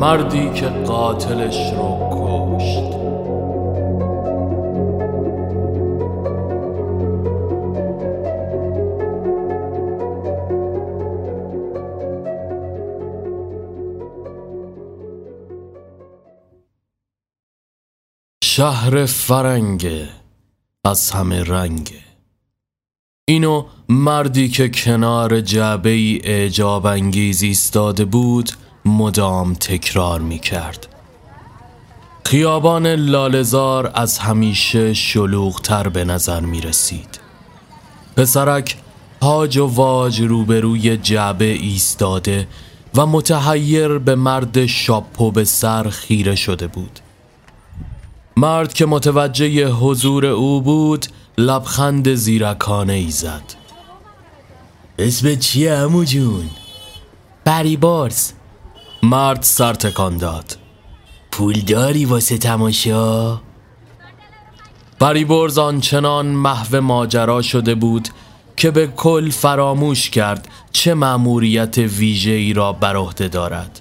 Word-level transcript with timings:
مردی 0.00 0.50
که 0.50 0.66
قاتلش 0.66 1.72
رو 1.72 2.08
کشت. 2.12 3.00
شهر 18.44 19.06
فرنگه 19.06 20.08
از 20.84 21.10
همه 21.10 21.44
رنگه 21.44 21.94
اینو 23.28 23.64
مردی 23.88 24.48
که 24.48 24.68
کنار 24.68 25.40
جعبه 25.40 25.90
ای 25.90 26.20
اعجاب 26.24 26.86
انگیز 26.86 27.42
ایستاده 27.42 28.04
بود 28.04 28.50
مدام 28.84 29.54
تکرار 29.54 30.20
می 30.20 30.38
کرد 30.38 30.86
خیابان 32.24 32.86
لالزار 32.86 33.90
از 33.94 34.18
همیشه 34.18 34.94
شلوغتر 34.94 35.88
به 35.88 36.04
نظر 36.04 36.40
می 36.40 36.60
رسید 36.60 37.20
پسرک 38.16 38.76
هاج 39.22 39.58
و 39.58 39.66
واج 39.66 40.20
روبروی 40.20 40.96
جعبه 40.96 41.44
ایستاده 41.44 42.48
و 42.94 43.06
متحیر 43.06 43.98
به 43.98 44.14
مرد 44.14 44.66
شاپو 44.66 45.30
به 45.30 45.44
سر 45.44 45.88
خیره 45.88 46.34
شده 46.34 46.66
بود. 46.66 47.00
مرد 48.36 48.72
که 48.72 48.86
متوجه 48.86 49.68
حضور 49.68 50.26
او 50.26 50.60
بود 50.60 51.06
لبخند 51.38 52.14
زیرکانه 52.14 52.92
ای 52.92 53.10
زد. 53.10 53.54
اسم 54.98 55.34
چیه 55.34 55.72
امو 55.72 56.04
جون؟ 56.04 56.50
بریبارز 57.44 58.32
مرد 59.02 59.42
سر 59.42 59.74
تکان 59.74 60.16
داد. 60.16 60.56
پول 61.32 61.60
داری 61.60 62.04
واسه 62.04 62.38
تماشا؟ 62.38 63.40
بریبرز 64.98 65.58
آنچنان 65.58 66.26
محو 66.26 66.80
ماجرا 66.80 67.42
شده 67.42 67.74
بود 67.74 68.08
که 68.56 68.70
به 68.70 68.86
کل 68.86 69.30
فراموش 69.30 70.10
کرد 70.10 70.48
چه 70.72 70.94
مأموریت 70.94 71.78
ویژه 71.78 72.30
ای 72.30 72.52
را 72.52 72.72
بر 72.72 72.96
عهده 72.96 73.28
دارد. 73.28 73.80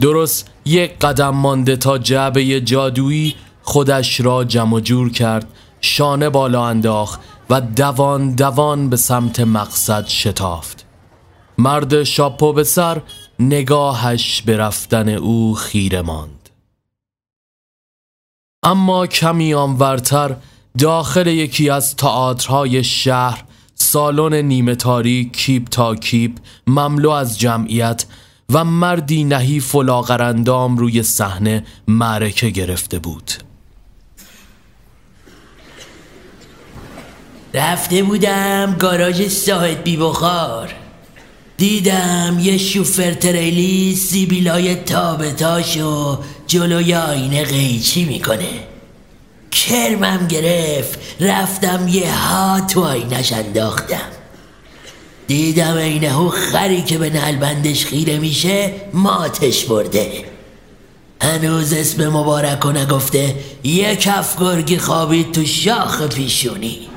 درست 0.00 0.50
یک 0.64 0.98
قدم 0.98 1.30
مانده 1.30 1.76
تا 1.76 1.98
جعبه 1.98 2.60
جادویی 2.60 3.34
خودش 3.62 4.20
را 4.20 4.44
جمع 4.44 4.80
جور 4.80 5.12
کرد 5.12 5.46
شانه 5.80 6.28
بالا 6.28 6.66
انداخت 6.66 7.20
و 7.50 7.60
دوان 7.60 8.34
دوان 8.34 8.90
به 8.90 8.96
سمت 8.96 9.40
مقصد 9.40 10.06
شتافت. 10.06 10.84
مرد 11.58 12.02
شاپو 12.02 12.52
به 12.52 12.64
سر 12.64 13.02
نگاهش 13.40 14.42
به 14.42 14.56
رفتن 14.56 15.08
او 15.08 15.54
خیره 15.54 16.02
ماند. 16.02 16.48
اما 18.62 19.06
کمی 19.06 19.54
آنورتر 19.54 20.36
داخل 20.78 21.26
یکی 21.26 21.70
از 21.70 21.96
تئاترهای 21.96 22.84
شهر 22.84 23.44
سالن 23.74 24.34
نیمه 24.34 24.74
تاریک 24.74 25.32
کیپ 25.32 25.68
تا 25.68 25.94
کیپ 25.94 26.32
مملو 26.66 27.10
از 27.10 27.38
جمعیت 27.38 28.06
و 28.52 28.64
مردی 28.64 29.24
نحیف 29.24 29.74
و 29.74 29.82
لاغرندام 29.82 30.76
روی 30.76 31.02
صحنه 31.02 31.64
معرکه 31.88 32.50
گرفته 32.50 32.98
بود. 32.98 33.32
رفته 37.54 38.02
بودم 38.02 38.76
گاراژ 38.78 39.28
ساحت 39.28 39.84
بی 39.84 39.96
بخار 39.96 40.79
دیدم 41.60 42.38
یه 42.42 42.58
شوفر 42.58 43.14
تریلی 43.14 43.96
سیبیلای 43.96 44.74
تابتاشو 44.74 46.18
جلوی 46.46 46.94
آینه 46.94 47.44
قیچی 47.44 48.04
می‌کنه. 48.04 48.48
کرمم 49.50 50.26
گرفت 50.28 50.98
رفتم 51.20 51.88
یه 51.88 52.14
ها 52.14 52.60
تو 52.60 52.84
آینش 52.84 53.32
انداختم. 53.32 54.10
دیدم 55.26 55.76
اینه 55.76 56.10
هو 56.10 56.28
خری 56.28 56.82
که 56.82 56.98
به 56.98 57.10
نلبندش 57.10 57.84
خیره 57.86 58.18
میشه 58.18 58.72
ماتش 58.94 59.64
برده. 59.64 60.12
هنوز 61.22 61.72
اسم 61.72 62.08
مبارک 62.08 62.66
و 62.66 62.72
نگفته 62.72 63.34
یه 63.64 63.96
کف 63.96 64.40
گرگی 64.40 64.78
خوابید 64.78 65.32
تو 65.32 65.44
شاخ 65.44 66.02
پیشونی. 66.02 66.89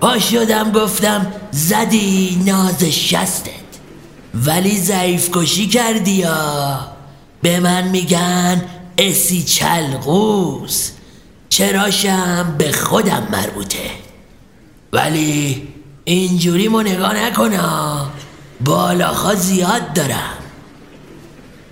پا 0.00 0.18
شدم 0.18 0.72
گفتم 0.72 1.26
زدی 1.50 2.42
ناز 2.46 2.84
شستت. 2.84 3.50
ولی 4.34 4.78
ضعیف 4.80 5.30
کشی 5.32 5.66
کردی 5.66 6.10
یا؟ 6.10 6.78
به 7.42 7.60
من 7.60 7.88
میگن 7.88 8.62
اسی 8.98 9.42
چلغوز. 9.42 10.90
چراشم 11.48 12.54
به 12.58 12.72
خودم 12.72 13.28
مربوطه. 13.32 13.90
ولی 14.92 15.68
اینجوری 16.04 16.68
مو 16.68 16.82
نگاه 16.82 17.14
نکنا 17.14 18.06
بالاخا 18.64 19.34
زیاد 19.34 19.92
دارم. 19.92 20.38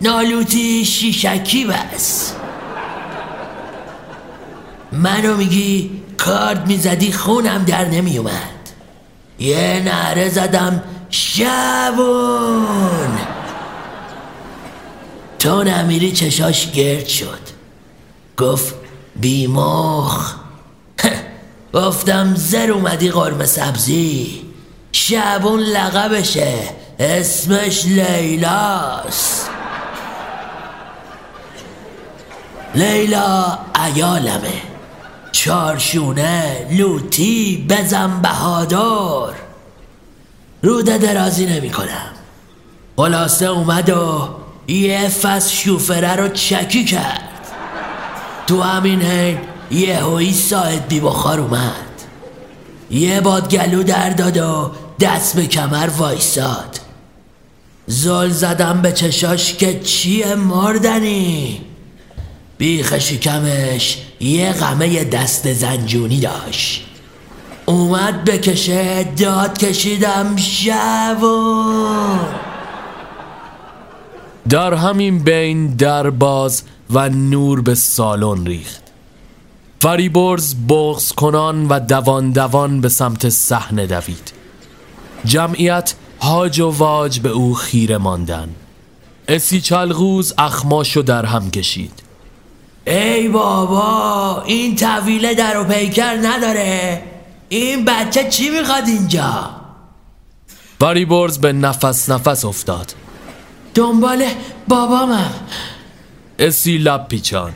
نالوتی 0.00 0.84
شیشکی 0.84 1.64
بس. 1.64 2.32
منو 4.92 5.36
میگی 5.36 5.90
کارد 6.18 6.66
می‌زدی 6.66 7.12
خونم 7.12 7.64
در 7.64 7.84
نمیومد 7.84 8.50
یه 9.38 9.82
نعره 9.84 10.28
زدم 10.28 10.82
شبون. 11.10 13.18
تو 15.38 15.64
نمیری 15.64 16.12
چشاش 16.12 16.70
گرد 16.70 17.06
شد. 17.06 17.40
گفت 18.38 18.74
بیمخ. 19.16 20.34
گفتم 21.74 22.34
زر 22.34 22.70
اومدی 22.70 23.10
قرم 23.10 23.46
سبزی. 23.46 24.42
شبون 24.92 25.60
لقبشه 25.60 26.54
اسمش 26.98 27.84
لیلاست. 27.84 29.50
لیلا 32.74 33.58
ایالمه 33.84 34.73
چارشونه 35.34 36.66
لوتی 36.70 37.66
بزن 37.68 38.22
بهادر. 38.22 39.34
روده 40.62 40.98
درازی 40.98 41.46
نمی 41.46 41.70
کنم. 41.70 42.12
خلاصه 42.96 43.46
اومد 43.46 43.90
و 43.90 44.28
یه 44.68 45.08
فس 45.08 45.50
شوفره 45.50 46.16
رو 46.16 46.28
چکی 46.28 46.84
کرد. 46.84 47.30
تو 48.46 48.62
همین 48.62 49.02
حین 49.02 49.38
یه 49.70 49.96
هوی 49.96 50.32
ساعت 50.32 50.88
بی 50.88 51.00
بخار 51.00 51.40
اومد. 51.40 52.02
یه 52.90 53.20
باد 53.20 53.50
گلو 53.50 53.82
در 53.82 54.10
داد 54.10 54.36
و 54.36 54.70
دست 55.00 55.36
به 55.36 55.46
کمر 55.46 55.88
وایساد. 55.98 56.80
زل 57.86 58.28
زدم 58.28 58.82
به 58.82 58.92
چشاش 58.92 59.54
که 59.54 59.80
چیه 59.80 60.34
مردنی؟ 60.34 61.60
بیخ 62.64 62.98
شکمش 62.98 63.98
یه 64.20 64.52
غمه 64.52 65.04
دست 65.04 65.52
زنجونی 65.52 66.20
داشت. 66.20 66.86
اومد 67.66 68.24
بکشه 68.24 69.04
داد 69.04 69.58
کشیدم 69.58 70.36
شبون 70.36 72.18
در 74.48 74.74
همین 74.74 75.18
بین 75.18 75.66
در 75.66 76.10
باز 76.10 76.62
و 76.90 77.08
نور 77.08 77.62
به 77.62 77.74
سالن 77.74 78.46
ریخت. 78.46 78.82
فریبرز 79.80 80.54
بغز 80.68 81.12
کنان 81.12 81.68
و 81.68 81.80
دوان 81.80 82.30
دوان 82.30 82.80
به 82.80 82.88
سمت 82.88 83.28
صحنه 83.28 83.86
دوید. 83.86 84.32
جمعیت 85.24 85.94
هاج 86.20 86.60
و 86.60 86.70
واج 86.70 87.20
به 87.20 87.28
او 87.28 87.54
خیره 87.54 87.98
ماندن. 87.98 88.48
اسی 89.28 89.60
چلغوز 89.60 90.34
اخماشو 90.38 91.02
در 91.02 91.26
هم 91.26 91.50
کشید. 91.50 92.03
ای 92.86 93.28
بابا 93.28 94.42
این 94.46 94.76
طویله 94.76 95.34
در 95.34 95.60
و 95.60 95.64
پیکر 95.64 96.18
نداره. 96.22 97.02
این 97.48 97.84
بچه 97.84 98.28
چی 98.28 98.50
می‌خواد 98.50 98.86
اینجا؟ 98.86 99.50
فریبرز 100.80 101.38
به 101.38 101.52
نفس 101.52 102.10
نفس 102.10 102.44
افتاد. 102.44 102.94
دنبال 103.74 104.24
بابامم. 104.68 105.32
اسی 106.38 106.78
لب 106.78 107.08
پیچان. 107.08 107.52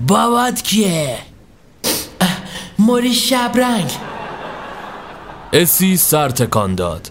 بابات 0.00 0.62
کیه؟ 0.62 1.18
موری 2.78 3.14
شبرنگ 3.14 3.90
اسی 5.52 5.96
سر 5.96 6.28
تکان 6.28 6.74
داد. 6.74 7.10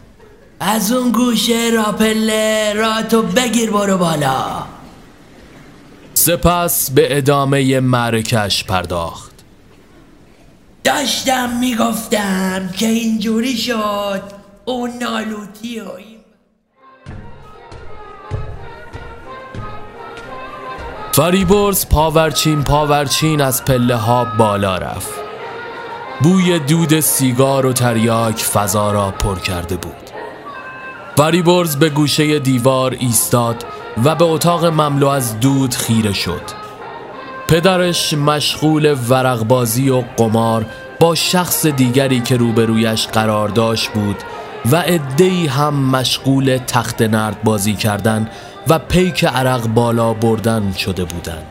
از 0.59 0.92
اون 0.92 1.12
گوشه 1.12 1.69
راپله 1.74 2.74
را 2.74 3.01
تو 3.01 3.21
بگیر 3.21 3.71
برو 3.71 3.98
بالا. 3.98 4.63
سپس 6.25 6.92
به 6.92 7.18
ادامه 7.18 7.80
مرکش 7.80 8.64
پرداخت. 8.64 9.34
داشتم 10.84 11.50
می‌گفتم 11.60 12.70
که 12.78 12.88
اینجوری 12.88 13.58
شد. 13.58 14.22
اون 14.66 14.90
نالوتی 15.02 15.80
های 15.80 16.04
فریبرز 21.12 21.90
پاورچین 21.90 22.64
پاورچین 22.64 23.42
از 23.42 23.66
پله 23.66 23.96
ها 23.96 24.26
بالا 24.26 24.78
رفت. 24.78 25.14
بوی 26.22 26.60
دود 26.60 27.00
سیگار 27.00 27.66
و 27.66 27.74
تریاک 27.74 28.44
فضا 28.44 28.92
را 28.92 29.12
پر 29.12 29.40
کرده 29.40 29.76
بود. 29.76 30.10
فریبرز 31.18 31.76
به 31.76 31.90
گوشه 31.90 32.40
دیوار 32.40 32.96
ایستاد 33.00 33.66
و 34.06 34.16
به 34.16 34.25
اتاق 34.25 34.66
مملو 34.66 35.07
از 35.07 35.40
دود 35.40 35.74
خیره 35.74 36.13
شد 36.13 36.42
پدرش 37.48 38.13
مشغول 38.13 38.95
ورقبازی 39.10 39.90
و 39.90 40.04
قمار 40.18 40.66
با 41.00 41.16
شخص 41.16 41.66
دیگری 41.66 42.19
که 42.19 42.38
روبرویش 42.38 43.07
قرار 43.07 43.50
داشت 43.50 43.90
بود 43.90 44.16
و 44.72 44.75
عدهای 44.75 45.48
هم 45.48 45.74
مشغول 45.74 46.57
تخت 46.57 47.01
نرد 47.01 47.44
بازی 47.44 47.74
کردن 47.74 48.30
و 48.68 48.80
پیک 48.80 49.25
عرق 49.25 49.68
بالا 49.68 50.13
بردن 50.13 50.72
شده 50.72 51.06
بودند. 51.06 51.45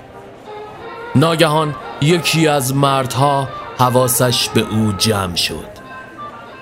ناگهان 1.14 1.74
یکی 2.00 2.48
از 2.48 2.74
مردها 2.74 3.48
حواسش 3.78 4.48
به 4.48 4.60
او 4.60 4.92
جمع 4.98 5.36
شد 5.36 5.72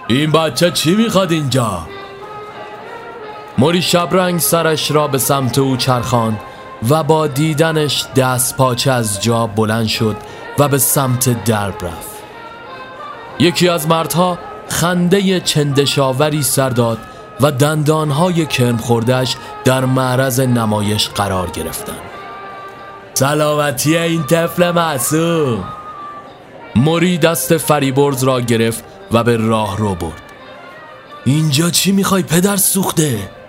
این 0.08 0.32
بچه 0.32 0.70
چی 0.70 0.94
می‌خواد 0.94 1.32
اینجا؟ 1.32 1.86
موری 3.60 3.82
شبرنگ 3.82 4.40
سرش 4.40 4.90
را 4.90 5.08
به 5.08 5.18
سمت 5.18 5.58
او 5.58 5.76
چرخان 5.76 6.38
و 6.90 7.02
با 7.02 7.26
دیدنش 7.26 8.06
دست 8.16 8.56
پاچه 8.56 8.90
از 8.90 9.22
جا 9.22 9.46
بلند 9.46 9.86
شد 9.86 10.16
و 10.58 10.68
به 10.68 10.78
سمت 10.78 11.44
درب 11.44 11.84
رفت. 11.84 12.10
یکی 13.38 13.68
از 13.68 13.88
مردها 13.88 14.38
خنده 14.68 15.40
چندشاوری 15.40 16.42
سر 16.42 16.68
داد 16.68 16.98
و 17.40 17.52
دندانهای 17.52 18.46
کرم 18.46 18.76
خوردش 18.76 19.36
در 19.64 19.84
معرض 19.84 20.40
نمایش 20.40 21.08
قرار 21.08 21.50
گرفتن 21.50 21.98
سلامتی 23.14 23.96
این 23.96 24.22
طفل 24.22 24.70
معصوم! 24.70 25.64
موری 26.76 27.18
دست 27.18 27.56
فریبرز 27.56 28.24
را 28.24 28.40
گرفت 28.40 28.84
و 29.12 29.24
به 29.24 29.36
راه 29.36 29.76
رو 29.76 29.94
برد. 29.94 30.22
اینجا 31.24 31.70
چی 31.70 31.92
می‌خوای 31.92 32.22
پدر 32.22 32.56
سوخته؟ 32.56 33.39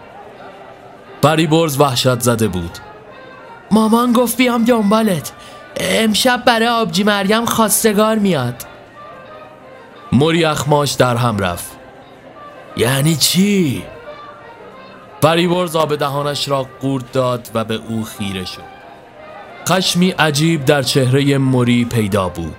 فریبرز 1.21 1.79
وحشت 1.79 2.19
زده 2.19 2.47
بود. 2.47 2.77
مامان 3.71 4.13
گفت 4.13 4.37
بیام 4.37 4.65
دنبالت. 4.65 5.31
امشب 5.77 6.43
برای 6.45 6.67
آبجی 6.67 7.03
مریم 7.03 7.45
خواستگار 7.45 8.15
میاد. 8.15 8.55
موری 10.11 10.45
اخماش 10.45 10.91
در 10.91 11.15
هم 11.15 11.37
رفت. 11.37 11.71
یعنی 12.77 13.15
چی؟ 13.15 13.83
فریبرز 15.21 15.75
آب 15.75 15.95
دهانش 15.95 16.49
را 16.49 16.67
قورت 16.81 17.11
داد 17.11 17.49
و 17.53 17.63
به 17.63 17.79
او 17.89 18.03
خیره 18.03 18.45
شد. 18.45 18.71
خشمی 19.69 20.09
عجیب 20.09 20.65
در 20.65 20.83
چهره 20.83 21.37
موری 21.37 21.85
پیدا 21.85 22.29
بود. 22.29 22.55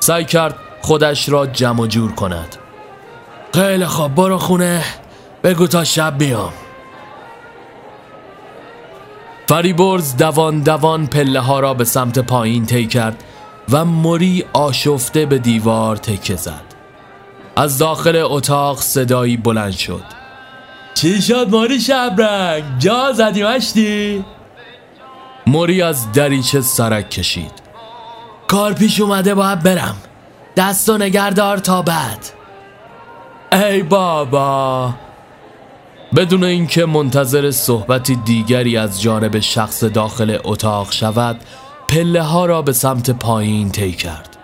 سعی 0.00 0.24
کرد 0.24 0.54
خودش 0.80 1.28
را 1.28 1.46
جمع 1.46 1.86
جور 1.86 2.12
کند. 2.12 2.56
خیلی 3.54 3.86
خواب 3.86 4.14
برو 4.14 4.38
خونه. 4.38 4.84
بگو 5.44 5.66
تا 5.66 5.84
شب 5.84 6.18
بیام. 6.18 6.52
فریبرز 9.48 10.16
دوان 10.16 10.60
دوان 10.60 11.06
پله 11.06 11.40
ها 11.40 11.60
را 11.60 11.74
به 11.74 11.84
سمت 11.84 12.18
پایین 12.18 12.66
طی 12.66 12.86
کرد 12.86 13.24
و 13.70 13.84
موری 13.84 14.44
آشفته 14.52 15.26
به 15.26 15.38
دیوار 15.38 15.96
تکه 15.96 16.36
زد. 16.36 16.64
از 17.56 17.78
داخل 17.78 18.16
اتاق 18.24 18.80
صدایی 18.80 19.36
بلند 19.36 19.72
شد. 19.72 20.02
چی 20.94 21.22
شد 21.22 21.48
موری 21.50 21.80
شبرنگ؟ 21.80 22.64
جا 22.78 23.12
زدی 23.12 23.42
مشتی؟ 23.42 24.24
موری 25.46 25.82
از 25.82 26.12
دریچه 26.12 26.60
سرک 26.60 27.10
کشید. 27.10 27.52
کار 28.46 28.72
پیش 28.72 29.00
اومده 29.00 29.34
باید 29.34 29.62
برم. 29.62 29.96
دست 30.56 30.88
و 30.88 30.98
نگردار 30.98 31.58
تا 31.58 31.82
بعد. 31.82 32.26
ای 33.52 33.82
بابا! 33.82 34.94
بدون 36.16 36.44
اینکه 36.44 36.86
منتظر 36.86 37.50
صحبتی 37.50 38.16
دیگری 38.16 38.76
از 38.76 39.02
جانب 39.02 39.40
شخص 39.40 39.84
داخل 39.84 40.38
اتاق 40.44 40.92
شود 40.92 41.40
پله 41.88 42.22
ها 42.22 42.46
را 42.46 42.62
به 42.62 42.72
سمت 42.72 43.10
پایین 43.10 43.70
طی 43.70 43.92
کرد. 43.92 44.36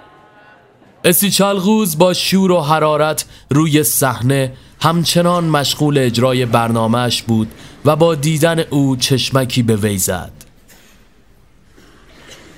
اسی 1.04 1.30
چلغوز 1.30 1.98
با 1.98 2.12
شور 2.12 2.50
و 2.50 2.60
حرارت 2.60 3.24
روی 3.50 3.82
صحنه 3.84 4.52
همچنان 4.82 5.44
مشغول 5.44 5.98
اجرای 5.98 6.46
برنامهش 6.46 7.22
بود 7.22 7.48
و 7.84 7.96
با 7.96 8.14
دیدن 8.14 8.58
او 8.58 8.96
چشمکی 8.96 9.62
به 9.62 9.76
وی 9.76 9.98
زد. 9.98 10.32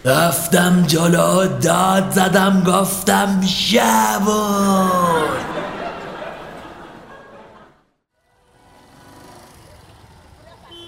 رفتم 0.04 0.84
جلو 0.86 1.46
داد 1.46 2.10
زدم 2.10 2.62
گفتم 2.66 3.40
شبون 3.46 4.86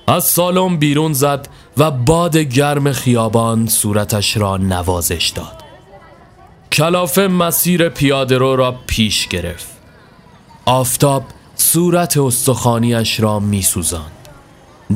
از 0.08 0.24
سالن 0.24 0.76
بیرون 0.76 1.12
زد 1.12 1.48
و 1.76 1.90
باد 1.90 2.36
گرم 2.36 2.92
خیابان 2.92 3.66
صورتش 3.66 4.36
را 4.36 4.56
نوازش 4.56 5.28
داد 5.28 5.64
کلافه 6.72 7.28
مسیر 7.28 7.88
پیاده 7.88 8.38
رو 8.38 8.56
را 8.56 8.74
پیش 8.86 9.28
گرفت 9.28 9.66
آفتاب 10.64 11.24
صورت 11.56 12.16
استخانیش 12.16 13.20
را 13.20 13.40
می 13.40 13.62
سوزند. 13.62 14.12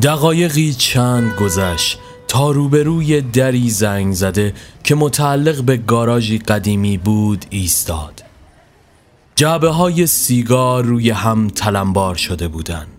دقایقی 0.03 0.75
چند 0.75 1.33
گذشت 1.33 1.99
تا 2.29 2.51
روبروی 2.51 3.21
دری 3.21 3.71
زنگ 3.71 4.15
زده 4.15 4.55
که 4.85 4.95
متعلق 4.95 5.63
به 5.63 5.77
گاراژی 5.77 6.39
قدیمی 6.39 6.97
بود 6.97 7.45
ایستاد 7.51 8.23
جعبه 9.37 9.69
های 9.69 10.07
سیگار 10.07 10.85
روی 10.85 11.11
هم 11.11 11.49
تلمبار 11.49 12.15
شده 12.15 12.49
بودند. 12.49 12.92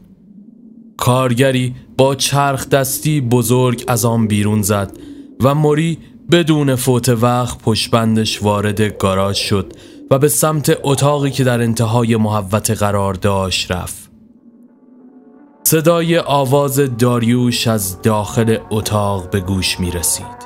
کارگری 1.04 1.76
با 1.98 2.16
چرخ 2.16 2.70
دستی 2.70 3.22
بزرگ 3.22 3.84
از 3.88 4.06
آن 4.06 4.28
بیرون 4.28 4.62
زد 4.62 4.98
و 5.44 5.56
موری 5.56 5.98
بدون 6.32 6.76
فوت 6.76 7.10
وقت 7.10 7.58
پشبندش 7.64 8.44
وارد 8.44 8.82
گاراژ 8.82 9.38
شد 9.38 9.74
و 10.12 10.20
به 10.20 10.28
سمت 10.28 10.78
اتاقی 10.84 11.32
که 11.32 11.44
در 11.44 11.62
انتهای 11.62 12.16
محوت 12.16 12.72
قرار 12.72 13.14
داشت 13.14 13.72
رفت. 13.72 14.12
صدای 15.64 16.20
آواز 16.20 16.98
داریوش 16.98 17.68
از 17.68 18.02
داخل 18.02 18.58
اتاق 18.70 19.30
به 19.30 19.40
گوش 19.40 19.80
می 19.80 19.92
رسید 19.92 20.43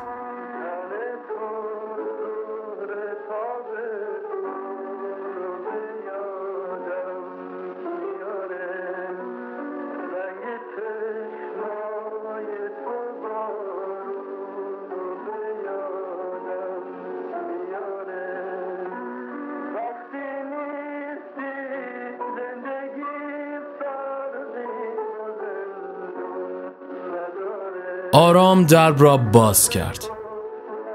آرام 28.28 28.64
درب 28.64 29.02
را 29.02 29.18
باز 29.18 29.70
کرد. 29.70 30.06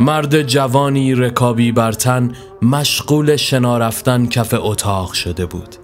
مرد 0.00 0.42
جوانی 0.42 1.14
رکابی 1.14 1.72
بر 1.72 1.92
تن 1.92 2.32
مشغول 2.62 3.36
شنا 3.36 3.78
رفتن 3.78 4.26
کف 4.26 4.54
اتاق 4.58 5.12
شده 5.12 5.46
بود. 5.46 5.76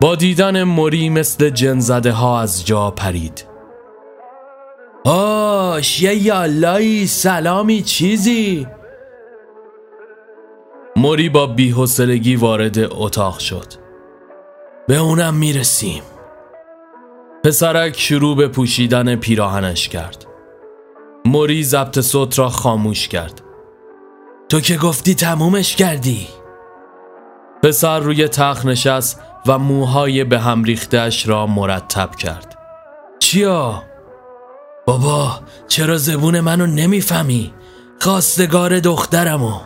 با 0.00 0.14
دیدن 0.14 0.62
موری 0.62 1.08
مثل 1.08 1.50
جنزده 1.50 2.12
ها 2.12 2.40
از 2.40 2.66
جا 2.66 2.90
پرید. 2.90 3.44
آش 5.04 6.02
یه 6.02 6.14
یالایی 6.14 7.06
سلامی 7.06 7.82
چیزی؟ 7.82 8.66
موری 10.96 11.28
با 11.28 11.46
بیحسلگی 11.46 12.36
وارد 12.36 12.78
اتاق 12.78 13.38
شد. 13.38 13.66
به 14.88 14.96
اونم 14.96 15.34
می‌رسیم. 15.34 16.02
پسرک 17.46 18.00
شروع 18.00 18.36
به 18.36 18.48
پوشیدن 18.48 19.16
پیراهنش 19.16 19.88
کرد 19.88 20.26
موری 21.24 21.64
ضبط 21.64 22.00
صوت 22.00 22.38
را 22.38 22.48
خاموش 22.48 23.08
کرد 23.08 23.42
تو 24.48 24.60
که 24.60 24.76
گفتی 24.76 25.14
تمومش 25.14 25.76
کردی 25.76 26.28
پسر 27.62 27.98
روی 27.98 28.28
تخت 28.28 28.66
نشست 28.66 29.20
و 29.46 29.58
موهای 29.58 30.24
به 30.24 30.38
هم 30.38 30.64
ریختش 30.64 31.28
را 31.28 31.46
مرتب 31.46 32.14
کرد 32.14 32.58
چیا؟ 33.18 33.82
بابا 34.86 35.40
چرا 35.68 35.98
زبون 35.98 36.40
منو 36.40 36.66
نمی‌فهمی؟ 36.66 37.52
خواستگار 38.00 38.78
دخترمو 38.78 39.60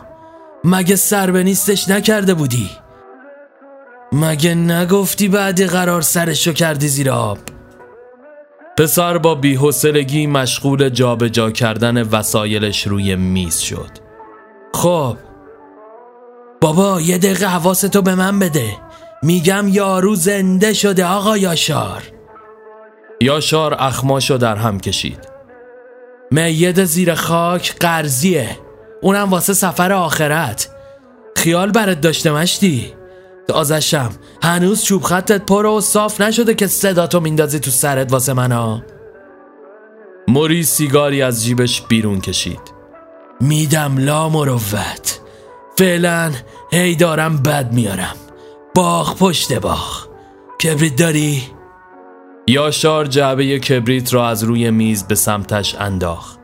مگه 0.63 0.95
سر 0.95 1.31
به 1.31 1.43
نیستش 1.43 1.89
نکرده 1.89 2.33
بودی؟ 2.33 2.69
مگه 4.11 4.55
نگفتی 4.55 5.27
بعدی 5.27 5.65
قرار 5.65 6.01
سرشو 6.01 6.53
کردی 6.53 6.87
زیر 6.87 7.11
آب؟ 7.11 7.37
پسر 8.81 9.17
با 9.17 9.35
بیحسلگی 9.35 10.27
مشغول 10.27 10.89
جابجا 10.89 11.51
کردن 11.51 12.01
وسایلش 12.01 12.87
روی 12.87 13.15
میز 13.15 13.57
شد. 13.57 13.89
خب 14.73 15.17
بابا 16.61 17.01
یه 17.01 17.17
دقیقه 17.17 17.45
حواستو 17.45 18.01
به 18.01 18.15
من 18.15 18.39
بده. 18.39 18.77
میگم 19.23 19.67
یارو 19.67 20.15
زنده 20.15 20.73
شده 20.73 21.05
آقا 21.05 21.37
یاشار. 21.37 22.03
یاشار 23.21 23.75
اخماشو 23.79 24.37
در 24.37 24.55
هم 24.55 24.79
کشید. 24.79 25.29
میت 26.31 26.83
زیر 26.83 27.15
خاک 27.15 27.75
قرضیه. 27.79 28.57
اونم 29.01 29.29
واسه 29.29 29.53
سفر 29.53 29.93
آخرت. 29.93 30.69
خیال 31.37 31.71
برات 31.71 32.01
داشته 32.01 32.31
مشتی؟ 32.31 32.93
تازشم 33.51 34.09
هنوز 34.43 34.83
چوب 34.83 35.03
خطت 35.03 35.45
پر 35.45 35.65
و 35.65 35.81
صاف 35.81 36.21
نشده 36.21 36.55
که 36.55 36.67
صداتو 36.67 37.19
میندازی 37.19 37.59
تو 37.59 37.71
سرت 37.71 38.11
واسه 38.11 38.33
منا 38.33 38.83
موری 40.27 40.63
سیگاری 40.63 41.21
از 41.21 41.43
جیبش 41.43 41.81
بیرون 41.81 42.21
کشید. 42.21 42.61
میدم 43.41 43.97
لا 43.97 44.29
مروت 44.29 45.19
فعلا 45.77 46.31
هی 46.71 46.95
دارم 46.95 47.37
بد 47.37 47.73
میارم. 47.73 48.15
باغ 48.75 49.17
پشت 49.17 49.53
باغ. 49.53 50.07
کبریت 50.63 50.95
داری؟ 50.95 51.43
یاشار 52.47 53.05
جعبه 53.05 53.59
کبریت 53.59 54.13
را 54.13 54.29
از 54.29 54.43
روی 54.43 54.71
میز 54.71 55.03
به 55.03 55.15
سمتش 55.15 55.75
انداخت. 55.75 56.39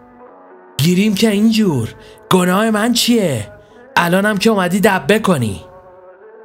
گیریم 0.77 1.15
که 1.15 1.29
اینجور. 1.29 1.95
گناه 2.31 2.69
من 2.69 2.93
چیه؟ 2.93 3.51
الانم 3.95 4.37
که 4.37 4.49
اومدی 4.49 4.79
دبه 4.79 5.19
کنی. 5.19 5.66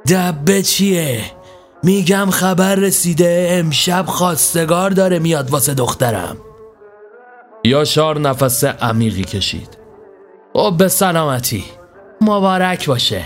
دبه 0.09 0.61
چیه؟ 0.61 1.21
میگم 1.83 2.29
خبر 2.29 2.75
رسیده 2.75 3.47
امشب 3.51 4.05
خواستگار 4.07 4.89
داره 4.89 5.19
میاد 5.19 5.49
واسه 5.49 5.73
دخترم. 5.73 6.37
یاشار 7.63 8.19
نفس 8.19 8.63
عمیقی 8.63 9.23
کشید. 9.23 9.77
او 10.53 10.71
به 10.71 10.87
سلامتی. 10.87 11.65
مبارک 12.21 12.87
باشه. 12.87 13.25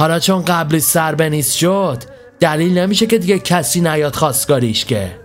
حالا 0.00 0.18
چون 0.18 0.44
قبلی 0.44 0.80
سر 0.80 1.14
به 1.14 1.28
نیست 1.28 1.56
شد 1.56 1.98
دلیل 2.40 2.78
نمیشه 2.78 3.06
که 3.06 3.18
دیگه 3.18 3.38
کسی 3.38 3.80
نیاد 3.80 4.16
خواستگاریش 4.16 4.84
که. 4.84 5.20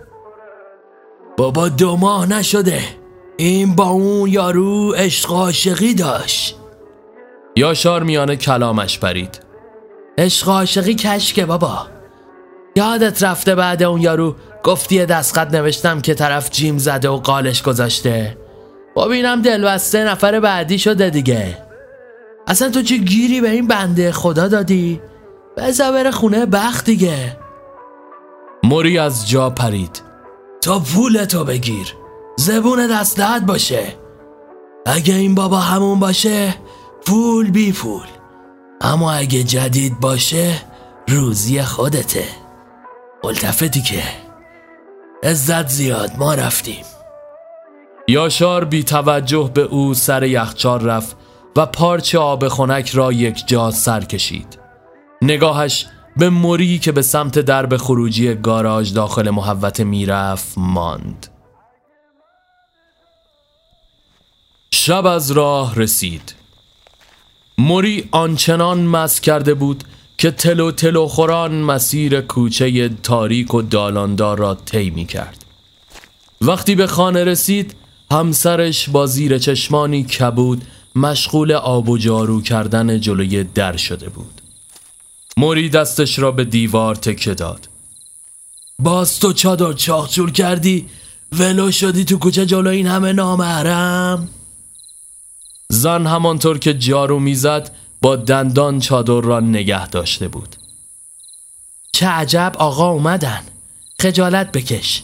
بابا 1.36 1.68
دو 1.68 1.96
ماه 1.96 2.26
نشده. 2.26 2.82
این 3.36 3.74
با 3.74 3.88
اون 3.88 4.30
یارو 4.30 4.92
عشق 4.92 5.32
عاشقی 5.32 5.94
داشت. 5.94 6.56
یاشار 7.56 8.02
میانه 8.02 8.36
کلامش 8.36 8.98
پرید. 8.98 9.49
عشق 10.18 10.48
عاشقی 10.48 10.94
کشکه 10.94 11.46
بابا. 11.46 11.86
یادت 12.76 13.22
رفته 13.22 13.54
بعد 13.54 13.82
اون 13.82 14.00
یارو 14.00 14.36
گفتی 14.64 15.06
دستخط 15.06 15.54
نوشتم 15.54 16.00
که 16.00 16.14
طرف 16.14 16.50
جیم 16.50 16.78
زده 16.78 17.08
و 17.08 17.16
قالش 17.16 17.62
گذاشته. 17.62 18.38
ببینم 18.96 19.42
دلبسته 19.42 20.04
نفر 20.04 20.40
بعدی 20.40 20.78
شده 20.78 21.10
دیگه. 21.10 21.58
اصلا 22.46 22.70
تو 22.70 22.82
چه 22.82 22.96
گیری 22.96 23.40
به 23.40 23.50
این 23.50 23.66
بنده 23.66 24.12
خدا 24.12 24.48
دادی؟ 24.48 25.00
بزا 25.56 25.92
بره 25.92 26.10
خونه 26.10 26.46
بخت 26.46 26.84
دیگه. 26.84 27.36
موری 28.64 28.98
از 28.98 29.28
جا 29.28 29.50
پرید. 29.50 30.02
تا 30.60 30.78
پولتو 30.78 31.44
بگیر. 31.44 31.94
زبون 32.36 32.86
دستت 32.86 33.42
باشه. 33.46 33.94
اگه 34.86 35.14
این 35.14 35.34
بابا 35.34 35.58
همون 35.58 36.00
باشه 36.00 36.54
پول 37.06 37.50
بی 37.50 37.72
پول. 37.72 38.06
اما 38.80 39.12
اگه 39.12 39.44
جدید 39.44 40.00
باشه 40.00 40.62
روزی 41.08 41.62
خودته. 41.62 42.24
ملتفتی 43.24 43.82
که 43.82 44.02
عزت 45.22 45.68
زیاد 45.68 46.10
ما 46.18 46.34
رفتیم. 46.34 46.84
یاشار 48.08 48.64
بی 48.64 48.84
توجه 48.84 49.50
به 49.54 49.62
او 49.62 49.94
سر 49.94 50.22
یخچال 50.22 50.86
رفت 50.86 51.16
و 51.56 51.66
پارچه 51.66 52.18
آب 52.18 52.48
خنک 52.48 52.90
را 52.90 53.12
یک 53.12 53.46
جا 53.46 53.70
سر 53.70 54.04
کشید. 54.04 54.58
نگاهش 55.22 55.86
به 56.16 56.30
موری 56.30 56.78
که 56.78 56.92
به 56.92 57.02
سمت 57.02 57.38
درب 57.38 57.76
خروجی 57.76 58.34
گاراژ 58.34 58.92
داخل 58.92 59.30
محوت 59.30 59.80
می‌رفت 59.80 60.52
ماند. 60.56 61.26
شب 64.70 65.06
از 65.06 65.30
راه 65.30 65.74
رسید. 65.74 66.39
موری 67.60 68.08
آنچنان 68.10 68.80
مس 68.86 69.20
کرده 69.20 69.54
بود 69.54 69.84
که 70.18 70.30
تلو 70.30 70.70
تلو 70.70 71.06
خوران 71.06 71.54
مسیر 71.54 72.20
کوچه 72.20 72.88
تاریک 72.88 73.54
و 73.54 73.62
دالاندار 73.62 74.38
را 74.38 74.54
طی 74.54 74.90
می 74.90 75.06
کرد. 75.06 75.44
وقتی 76.40 76.74
به 76.74 76.86
خانه 76.86 77.24
رسید 77.24 77.74
همسرش 78.10 78.88
با 78.88 79.06
زیر 79.06 79.38
چشمانی 79.38 80.04
کبود 80.04 80.62
مشغول 80.96 81.52
آب 81.52 81.88
و 81.88 81.98
جارو 81.98 82.42
کردن 82.42 83.00
جلوی 83.00 83.44
در 83.44 83.76
شده 83.76 84.08
بود. 84.08 84.40
موری 85.36 85.68
دستش 85.68 86.18
را 86.18 86.32
به 86.32 86.44
دیوار 86.44 86.94
تکه 86.94 87.34
داد. 87.34 87.68
باز 88.78 89.20
تو 89.20 89.32
چادر 89.32 89.72
چاخچور 89.72 90.30
کردی؟ 90.30 90.86
ولو 91.38 91.70
شدی 91.70 92.04
تو 92.04 92.18
کوچه 92.18 92.46
جلو 92.46 92.70
این 92.70 92.86
همه 92.86 93.12
نامحرم؟ 93.12 94.28
زن 95.72 96.06
همانطور 96.06 96.58
که 96.58 96.74
جارو 96.74 97.18
می‌زد 97.18 97.70
با 98.02 98.16
دندان 98.16 98.80
چادر 98.80 99.20
را 99.20 99.40
نگه 99.40 99.88
داشته 99.88 100.28
بود. 100.28 100.56
چه 101.92 102.06
عجب 102.06 102.52
آقا 102.58 102.90
اومدن. 102.90 103.40
خجالت 104.02 104.52
بکش. 104.52 105.02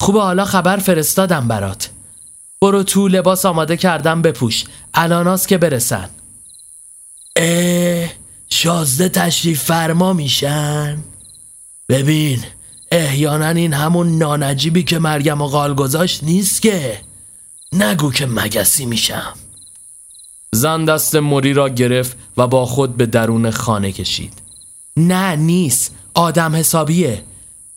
خوب 0.00 0.16
حالا 0.16 0.44
خبر 0.44 0.76
فرستادم 0.76 1.48
برات. 1.48 1.90
برو 2.60 2.82
تو 2.82 3.08
لباس 3.08 3.44
آماده 3.44 3.76
کردم 3.76 4.22
بپوش. 4.22 4.64
الاناست 4.94 5.48
که 5.48 5.58
برسن. 5.58 6.10
اه 7.36 8.08
شازده 8.48 9.08
تشریف 9.08 9.64
فرما 9.64 10.12
میشن. 10.12 11.02
ببین 11.88 12.44
احیانا 12.90 13.48
این 13.48 13.72
همون 13.72 14.18
نانجیبی 14.18 14.82
که 14.82 14.98
مریم 14.98 15.40
و 15.40 15.46
قال 15.46 15.74
گذاشت 15.74 16.24
نیست 16.24 16.62
که. 16.62 17.00
نگو 17.72 18.12
که 18.12 18.26
مگسی 18.26 18.86
میشم. 18.86 19.34
زن 20.62 20.84
دست 20.84 21.16
موری 21.16 21.52
را 21.52 21.68
گرفت 21.68 22.16
و 22.36 22.46
با 22.46 22.66
خود 22.66 22.96
به 22.96 23.06
درون 23.06 23.50
خانه 23.50 23.92
کشید. 23.92 24.32
نه 24.96 25.36
نیست. 25.36 25.94
آدم 26.14 26.56
حسابیه. 26.56 27.22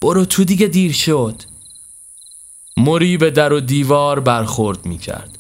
برو 0.02 0.26
تو 0.26 0.44
دیگه 0.44 0.68
دیر 0.68 0.92
شد. 0.92 1.42
موری 2.78 3.18
به 3.18 3.32
در 3.32 3.54
و 3.54 3.60
دیوار 3.60 4.20
برخورد 4.20 4.86
می 4.86 4.98
کرد 4.98 5.38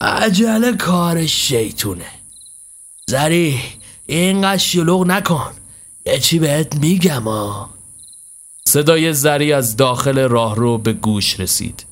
عجله 0.00 0.76
کار 0.76 1.26
شیطونه. 1.26 2.10
زری 3.06 3.60
اینقدر 4.06 4.58
شلوغ 4.58 5.06
نکن. 5.06 5.50
یه 6.06 6.18
چی 6.18 6.38
بهت 6.38 6.74
میگم 6.76 7.28
آ 7.28 7.66
صدای 8.64 9.14
زری 9.14 9.52
از 9.52 9.76
داخل 9.76 10.18
راهرو 10.18 10.78
به 10.78 10.92
گوش 10.92 11.40
رسید. 11.40 11.84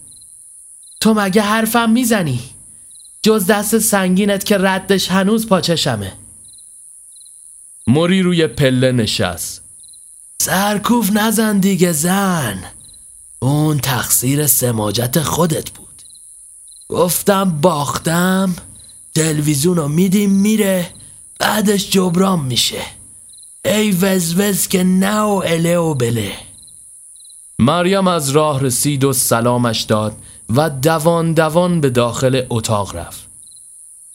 تو 1.00 1.14
مگه 1.14 1.42
حرفم 1.42 1.90
می‌زنی؟ 1.90 2.40
جز 3.28 3.46
دست 3.46 3.78
سنگینت 3.78 4.44
که 4.44 4.58
ردش 4.58 5.10
هنوز 5.10 5.46
پاچشمه 5.46 6.12
موری 7.86 8.22
روی 8.22 8.46
پله 8.46 8.92
نشست. 8.92 9.62
سرکوف 10.42 11.10
نزن 11.12 11.58
دیگه 11.58 11.92
زن. 11.92 12.64
اون 13.38 13.78
تقصیر 13.78 14.46
سماجت 14.46 15.22
خودت 15.22 15.70
بود. 15.70 16.02
گفتم 16.88 17.60
باختم 17.60 18.54
تلویزیون 19.14 19.76
رو 19.76 19.88
میدیم 19.88 20.30
میره 20.30 20.90
بعدش 21.38 21.90
جبران 21.90 22.40
میشه. 22.40 22.82
ای 23.64 23.90
وزوز 23.90 24.68
که 24.68 24.84
نه 24.84 25.20
و 25.20 25.42
اله 25.46 25.78
و 25.78 25.94
بله. 25.94 26.32
مریم 27.58 28.08
از 28.08 28.30
راه 28.30 28.60
رسید 28.62 29.04
و 29.04 29.12
سلامش 29.12 29.82
داد. 29.82 30.16
و 30.56 30.70
دوان 30.70 31.32
دوان 31.32 31.80
به 31.80 31.90
داخل 31.90 32.42
اتاق 32.50 32.96
رفت. 32.96 33.26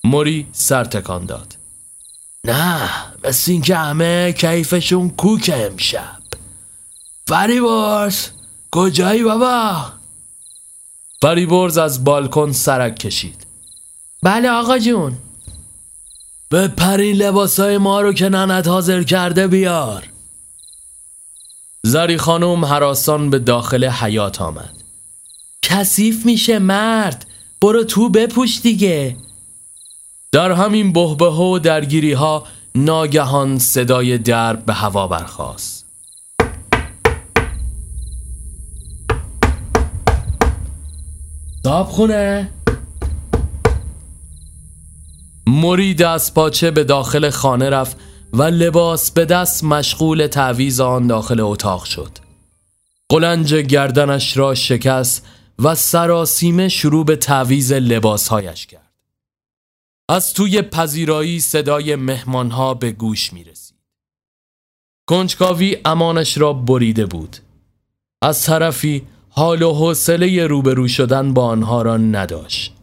موری 0.03 0.47
سر 0.51 0.83
تکان 0.83 1.25
داد. 1.25 1.57
نه 2.43 2.89
مثل 3.23 3.51
اینکه 3.51 3.75
همه 3.75 4.33
کیفشون 4.33 5.09
کوک 5.09 5.51
امشب. 5.53 6.21
فریبرز 7.27 8.27
کجایی 8.71 9.23
بابا؟ 9.23 9.85
فریبرز 11.21 11.77
از 11.77 12.03
بالکن 12.03 12.51
سرک 12.51 12.99
کشید. 12.99 13.45
بله 14.23 14.49
آقا 14.49 14.77
جون. 14.77 15.17
به 16.49 16.67
پرین 16.67 17.15
لباسای 17.15 17.77
ما 17.77 18.01
رو 18.01 18.13
که 18.13 18.29
ننت 18.29 18.67
حاضر 18.67 19.03
کرده 19.03 19.47
بیار. 19.47 20.09
زری 21.83 22.17
خانم 22.17 22.65
حراسان 22.65 23.29
به 23.29 23.39
داخل 23.39 23.85
حیات 23.85 24.41
آمد. 24.41 24.82
کثیف 25.63 26.25
میشه 26.25 26.59
مرد. 26.59 27.25
برو 27.61 27.83
تو 27.83 28.09
بپوش 28.09 28.61
دیگه. 28.61 29.15
در 30.31 30.51
همین 30.51 30.93
بهبه 30.93 31.25
و 31.25 31.59
درگیری 31.59 32.13
ها 32.13 32.43
ناگهان 32.75 33.59
صدای 33.59 34.17
درب 34.17 34.65
به 34.65 34.73
هوا 34.73 35.07
برخاست. 35.07 35.85
صاحب 41.63 41.85
خونه. 41.85 42.49
موری 45.47 45.93
دست 45.93 46.33
پاچه 46.33 46.71
به 46.71 46.83
داخل 46.83 47.29
خانه 47.29 47.69
رفت 47.69 47.97
و 48.33 48.43
لباس 48.43 49.11
به 49.11 49.25
دست 49.25 49.63
مشغول 49.63 50.27
تعویز 50.27 50.79
آن 50.79 51.07
داخل 51.07 51.39
اتاق 51.39 51.83
شد. 51.83 52.11
قلنج 53.09 53.55
گردنش 53.55 54.37
را 54.37 54.55
شکست 54.55 55.27
و 55.63 55.75
سراسیمه 55.75 56.69
شروع 56.69 57.05
به 57.05 57.15
تعویز 57.15 57.71
لباسهایش 57.73 58.65
کرد. 58.65 58.93
از 60.09 60.33
توی 60.33 60.61
پذیرایی 60.61 61.39
صدای 61.39 61.95
مهمانها 61.95 62.73
به 62.73 62.91
گوش 62.91 63.33
می 63.33 63.43
رسید 63.43 63.77
کنجکاوی 65.07 65.77
امانش 65.85 66.37
را 66.37 66.53
بریده 66.53 67.05
بود. 67.05 67.37
از 68.21 68.43
طرفی 68.43 69.07
حال 69.29 69.61
و 69.61 69.73
حوصله 69.73 70.47
روبرو 70.47 70.87
شدن 70.87 71.33
با 71.33 71.45
آنها 71.45 71.81
را 71.81 71.97
نداشت. 71.97 72.73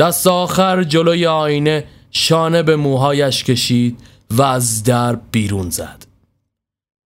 دست 0.00 0.26
آخر 0.26 0.84
جلوی 0.84 1.26
آینه 1.26 1.86
شانه 2.10 2.62
به 2.62 2.76
موهایش 2.76 3.44
کشید 3.44 4.00
و 4.30 4.42
از 4.42 4.82
در 4.82 5.16
بیرون 5.16 5.70
زد. 5.70 6.06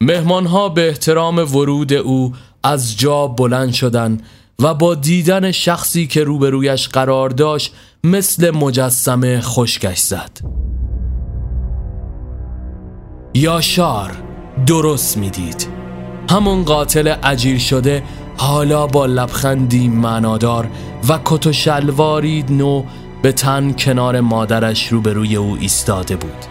مهمانها 0.02 0.68
به 0.68 0.88
احترام 0.88 1.38
ورود 1.38 1.92
او 1.92 2.34
از 2.62 2.98
جا 2.98 3.26
بلند 3.26 3.72
شدند 3.72 4.26
و 4.60 4.74
با 4.74 4.94
دیدن 4.94 5.50
شخصی 5.50 6.06
که 6.06 6.24
روبرویش 6.24 6.88
قرار 6.88 7.30
داشت 7.30 7.74
مثل 8.04 8.50
مجسمه 8.50 9.40
خشکش 9.40 9.98
زد. 9.98 10.30
یاشار 13.34 14.10
درست 14.66 15.16
می‌دید. 15.16 15.68
همون 16.30 16.64
قاتل 16.64 17.14
اجیر 17.22 17.58
شده 17.58 18.02
حالا 18.36 18.86
با 18.86 19.06
لبخندی 19.06 19.88
منادار 19.88 20.68
و 21.08 21.18
کت 21.24 21.46
و 21.46 21.52
شلواری 21.52 22.44
نو 22.50 22.84
به 23.22 23.32
تن 23.32 23.72
کنار 23.72 24.20
مادرش 24.20 24.88
روبروی 24.88 25.36
او 25.36 25.56
ایستاده 25.60 26.16
بود. 26.16 26.44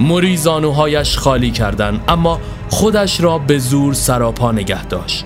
موری 0.00 0.36
زانوهایش 0.36 1.18
خالی 1.18 1.50
کردن 1.50 2.00
اما 2.08 2.40
خودش 2.68 3.20
را 3.20 3.38
به 3.38 3.58
زور 3.58 3.94
سراپا 3.94 4.52
نگه 4.52 4.84
داشت. 4.84 5.24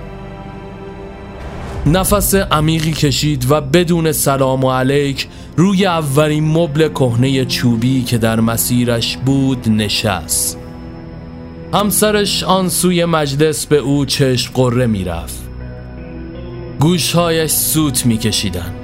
نفس 1.86 2.34
عمیقی 2.34 2.92
کشید 2.92 3.50
و 3.50 3.60
بدون 3.60 4.12
سلام 4.12 4.64
و 4.64 4.72
علیک 4.72 5.28
روی 5.56 5.86
اولین 5.86 6.44
مبل 6.44 6.88
کهنه 6.88 7.44
چوبی 7.44 8.02
که 8.02 8.18
در 8.18 8.40
مسیرش 8.40 9.16
بود 9.16 9.68
نشست. 9.68 10.58
همسرش 11.74 12.44
آن 12.44 12.68
سوی 12.68 13.04
مجلس 13.04 13.66
به 13.66 13.76
او 13.76 14.04
چشم 14.04 14.52
قره 14.54 14.86
می‌رفت. 14.86 15.42
گوشهایش 16.80 17.50
سوت 17.50 18.06
میکشیدن 18.06 18.74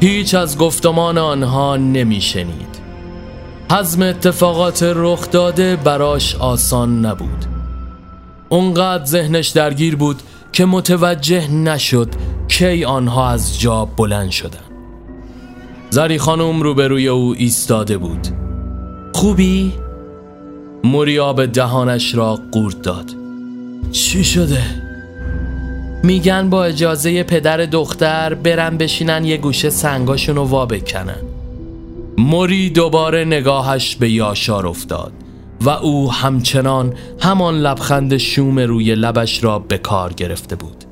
هیچ 0.00 0.34
از 0.34 0.58
گفتمان 0.58 1.18
آنها 1.18 1.76
نمیشنید. 1.76 2.76
حزم 3.70 4.02
اتفاقات 4.02 4.82
رخ 4.82 5.30
داده 5.30 5.76
براش 5.76 6.34
آسان 6.34 7.06
نبود. 7.06 7.44
اونقدر 8.48 9.04
ذهنش 9.04 9.48
درگیر 9.48 9.96
بود 9.96 10.22
که 10.56 10.64
متوجه 10.64 11.50
نشد 11.50 12.08
کی 12.48 12.84
آنها 12.84 13.30
از 13.30 13.60
جا 13.60 13.84
بلند 13.84 14.30
شدن 14.30 14.64
زری 15.90 16.18
خانم 16.18 16.62
روبروی 16.62 17.08
او 17.08 17.34
ایستاده 17.38 17.98
بود. 17.98 18.28
خوبی؟ 19.14 19.72
موریا 20.84 21.32
دهانش 21.32 22.14
را 22.14 22.38
قورت 22.52 22.82
داد. 22.82 23.10
چی 23.92 24.24
شده؟ 24.24 24.62
میگن 26.02 26.50
با 26.50 26.64
اجازه 26.64 27.22
پدر 27.22 27.56
دختر 27.56 28.34
برن 28.34 28.76
بشینن 28.76 29.24
یه 29.24 29.36
گوشه 29.36 29.70
سنگاشون 29.70 30.36
رو 30.36 30.44
وا 30.44 30.66
بکنن. 30.66 31.22
موری 32.18 32.70
دوباره 32.70 33.24
نگاهش 33.24 33.96
به 33.96 34.10
یاشار 34.10 34.66
افتاد. 34.66 35.12
و 35.60 35.68
او 35.68 36.12
همچنان 36.12 36.94
همان 37.20 37.58
لبخند 37.58 38.16
شوم 38.16 38.58
روی 38.58 38.94
لبش 38.94 39.44
را 39.44 39.58
به 39.58 39.78
کار 39.78 40.12
گرفته 40.12 40.56
بود 40.56 40.84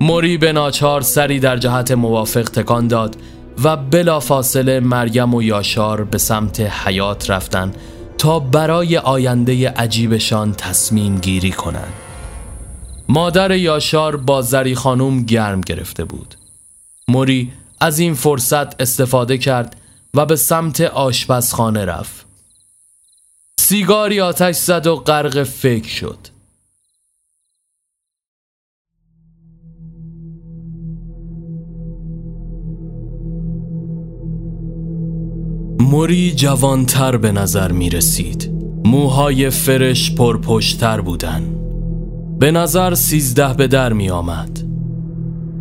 موری 0.00 0.38
به 0.38 0.52
ناچار 0.52 1.00
سری 1.00 1.40
در 1.40 1.56
جهت 1.56 1.90
موافق 1.90 2.44
تکان 2.44 2.88
داد 2.88 3.16
و 3.64 3.76
بلا 3.76 4.20
فاصله 4.20 4.80
مریم 4.80 5.34
و 5.34 5.42
یاشار 5.42 6.04
به 6.04 6.18
سمت 6.18 6.60
حیات 6.60 7.30
رفتن 7.30 7.72
تا 8.18 8.40
برای 8.40 8.96
آینده 8.96 9.70
عجیبشان 9.70 10.52
تصمیم 10.52 11.18
گیری 11.18 11.50
کنند. 11.50 11.92
مادر 13.08 13.50
یاشار 13.50 14.16
با 14.16 14.42
زری 14.42 14.74
خانوم 14.74 15.22
گرم 15.22 15.60
گرفته 15.60 16.04
بود. 16.04 16.34
موری 17.08 17.52
از 17.80 17.98
این 17.98 18.14
فرصت 18.14 18.80
استفاده 18.82 19.38
کرد 19.38 19.76
و 20.14 20.26
به 20.26 20.36
سمت 20.36 20.80
آشپزخانه 20.80 21.84
رفت. 21.84 22.27
سیگاری 23.68 24.20
آتش 24.20 24.54
زد 24.54 24.86
و 24.86 24.96
غرق 24.96 25.42
فکر 25.42 25.88
شد. 25.88 26.18
موری 35.80 36.32
جوانتر 36.32 37.16
به 37.16 37.32
نظر 37.32 37.72
می 37.72 37.90
رسید. 37.90 38.50
موهای 38.84 39.50
فرش 39.50 40.14
پرپشتر 40.14 41.00
بودن. 41.00 41.42
به 42.38 42.50
نظر 42.50 42.94
سیزده 42.94 43.54
به 43.54 43.66
در 43.66 43.92
می 43.92 44.10
آمد. 44.10 44.60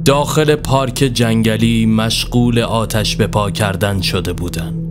داخل 0.05 0.55
پارک 0.55 0.95
جنگلی 0.95 1.85
مشغول 1.85 2.59
آتش 2.59 3.15
به 3.15 3.27
پا 3.27 3.51
کردن 3.51 4.01
شده 4.01 4.33
بودن. 4.33 4.86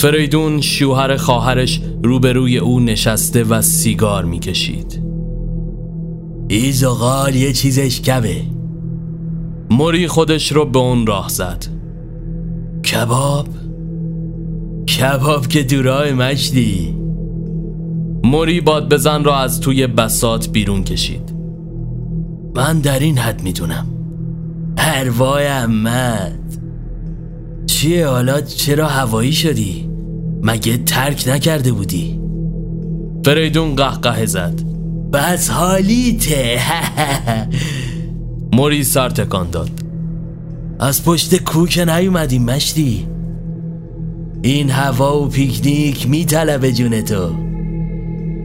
فریدون 0.00 0.60
شوهر 0.60 1.16
خواهرش 1.16 1.80
روبروی 2.02 2.58
او 2.58 2.80
نشسته 2.80 3.44
و 3.44 3.62
سیگار 3.62 4.24
می 4.24 4.38
کشید 4.38 5.02
ایزوغال 6.48 7.34
یه 7.34 7.52
چیزش 7.52 8.00
کمه 8.00 8.42
موری 9.70 10.08
خودش 10.08 10.52
رو 10.52 10.64
به 10.64 10.78
اون 10.78 11.06
راه 11.06 11.28
زد. 11.28 11.66
کباب؟ 12.92 13.48
کباب 14.98 15.46
که 15.46 15.62
دورای 15.62 16.12
مجدی 16.12 16.94
موری 18.24 18.60
باد 18.60 18.94
بزن 18.94 19.24
را 19.24 19.36
از 19.36 19.60
توی 19.60 19.86
بسات 19.86 20.48
بیرون 20.48 20.84
کشید. 20.84 21.34
من 22.54 22.80
در 22.80 22.98
این 22.98 23.18
حد 23.18 23.42
می‌دونم. 23.42 23.86
هروای 24.78 25.46
احمد. 25.46 26.38
چیه 27.66 28.06
حالا؟ 28.06 28.40
چرا 28.40 28.86
هوایی 28.86 29.32
شدی؟ 29.32 29.87
مگه 30.42 30.76
ترک 30.76 31.28
نکرده 31.28 31.72
بودی؟ 31.72 32.20
فریدون 33.24 33.76
قهقه 33.76 34.26
زد. 34.26 34.60
بس 35.12 35.50
حالیته. 35.50 36.60
موری 38.52 38.84
سر 38.84 39.08
تکان 39.08 39.50
داد. 39.50 39.70
از 40.80 41.04
پشت 41.04 41.42
کوک 41.42 41.78
نیومدیم 41.78 42.44
مشتی. 42.44 43.06
این 44.42 44.70
هوا 44.70 45.22
و 45.22 45.28
پیکنیک 45.28 46.08
میطلبه 46.08 46.72
جون 46.72 47.00
تو. 47.00 47.34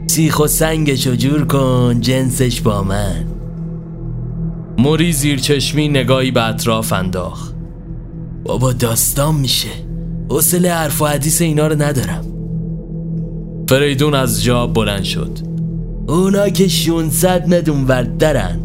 سیخ 0.07 0.39
و 0.39 0.47
سنگشو 0.47 1.15
جور 1.15 1.45
کن 1.45 2.01
جنسش 2.01 2.61
با 2.61 2.83
من. 2.83 3.25
موری 4.77 5.13
زیر 5.13 5.39
چشمی 5.39 5.87
نگاهی 5.87 6.31
به 6.31 6.47
اطراف 6.47 6.93
انداخت. 6.93 7.55
بابا 8.43 8.73
داستان 8.73 9.35
میشه. 9.35 9.82
حوصله 10.33 10.71
حرف 10.71 11.01
و 11.01 11.05
حدیث 11.05 11.41
اینا 11.41 11.67
رو 11.67 11.81
ندارم. 11.81 12.25
فریدون 13.69 14.15
از 14.15 14.43
جا 14.43 14.67
بلند 14.67 15.03
شد. 15.03 15.39
اونا 16.07 16.49
که 16.49 16.67
600 16.67 17.53
مدون 17.53 17.83
ورد 17.87 18.17
دارن 18.17 18.59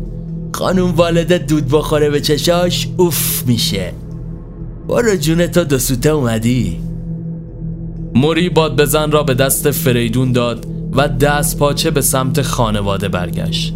خانوم 0.55 0.91
والده 0.91 1.39
دود 1.39 1.69
بخوره 1.69 2.11
به 2.11 2.21
چشاش 2.21 2.89
اوف 2.97 3.47
میشه. 3.47 3.93
برو 4.89 5.17
جون 5.17 5.47
تو 5.47 5.65
دو 5.65 5.79
سوته 5.79 6.11
اومدی. 6.11 6.81
موری 8.15 8.49
باد 8.49 8.81
بزن 8.81 9.11
را 9.11 9.23
به 9.23 9.35
دست 9.35 9.71
فریدون 9.71 10.33
داد 10.33 10.67
و 10.93 11.09
دست 11.09 11.59
پاچه 11.59 11.91
به 11.91 12.01
سمت 12.01 12.43
خانواده 12.43 13.09
برگشت. 13.09 13.75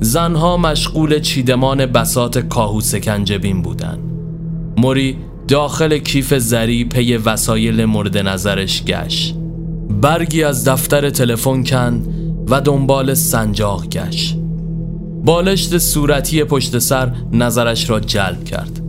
زنها 0.00 0.56
مشغول 0.56 1.18
چیدمان 1.20 1.86
بسات 1.86 2.38
کاهو 2.38 2.80
سکنجبین 2.80 3.62
بودن. 3.62 3.98
موری 4.76 5.16
داخل 5.48 5.98
کیف 5.98 6.34
زری 6.34 6.84
پی 6.84 7.16
وسایل 7.16 7.84
مورد 7.84 8.18
نظرش 8.18 8.84
گشت. 8.84 9.34
برگی 10.00 10.42
از 10.42 10.68
دفتر 10.68 11.10
تلفن 11.10 11.62
کن 11.62 12.02
و 12.48 12.60
دنبال 12.60 13.14
سنجاق 13.14 13.88
گشت. 13.88 14.36
بالشت 15.24 15.78
صورتی 15.78 16.44
پشت 16.44 16.78
سر 16.78 17.12
نظرش 17.32 17.90
را 17.90 18.00
جلب 18.00 18.44
کرد. 18.44 18.80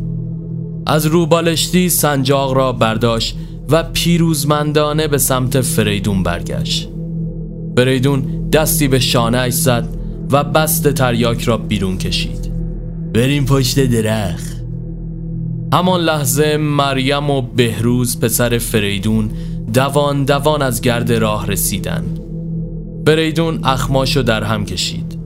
از 0.86 1.06
رو 1.06 1.26
بالشتی 1.26 1.90
سنجاق 1.90 2.54
را 2.54 2.72
برداشت 2.72 3.36
و 3.70 3.84
پیروزمندانه 3.84 5.08
به 5.08 5.18
سمت 5.18 5.62
فریدون 5.62 6.24
برگشت. 6.24 6.90
فریدون 7.78 8.50
دستی 8.50 8.88
به 8.88 9.00
شانه 9.00 9.50
زد 9.50 9.88
و 10.32 10.44
بست 10.44 10.88
تریاک 10.92 11.42
را 11.42 11.58
بیرون 11.58 11.98
کشید. 11.98 12.52
بریم 13.14 13.46
پشت 13.46 13.80
درخت. 13.80 14.59
همان 15.74 16.02
لحظه 16.02 16.58
مریم 16.58 17.30
و 17.30 17.42
بهروز 17.42 18.20
پسر 18.20 18.58
فریدون 18.58 19.32
دوان 19.74 20.26
دوان 20.26 20.62
از 20.62 20.82
گرد 20.82 21.12
راه 21.12 21.48
رسیدن. 21.48 22.04
فریدون 23.06 23.60
اخماشو 23.64 24.22
در 24.22 24.44
هم 24.44 24.66
کشید. 24.66 25.20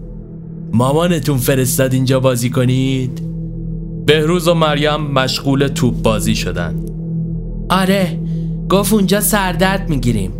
مامانتون 0.73 1.37
فرستاد 1.37 1.93
اینجا 1.93 2.19
بازی 2.19 2.49
کنید؟ 2.49 3.21
بهروز 4.05 4.47
و 4.47 4.53
مریم 4.53 4.95
مشغول 4.95 5.67
توپ 5.67 6.01
بازی 6.01 6.35
شدن. 6.35 6.75
آره 7.69 8.19
گفت 8.69 8.93
اونجا 8.93 9.21
سردرد 9.21 9.89
می‌گیریم. 9.89 10.31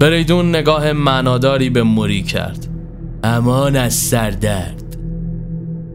فریدون 0.00 0.48
نگاه 0.48 0.92
معناداری 0.92 1.70
به 1.70 1.82
موری 1.82 2.22
کرد. 2.22 2.66
امان 3.22 3.76
از 3.76 3.94
سردرد. 3.94 4.83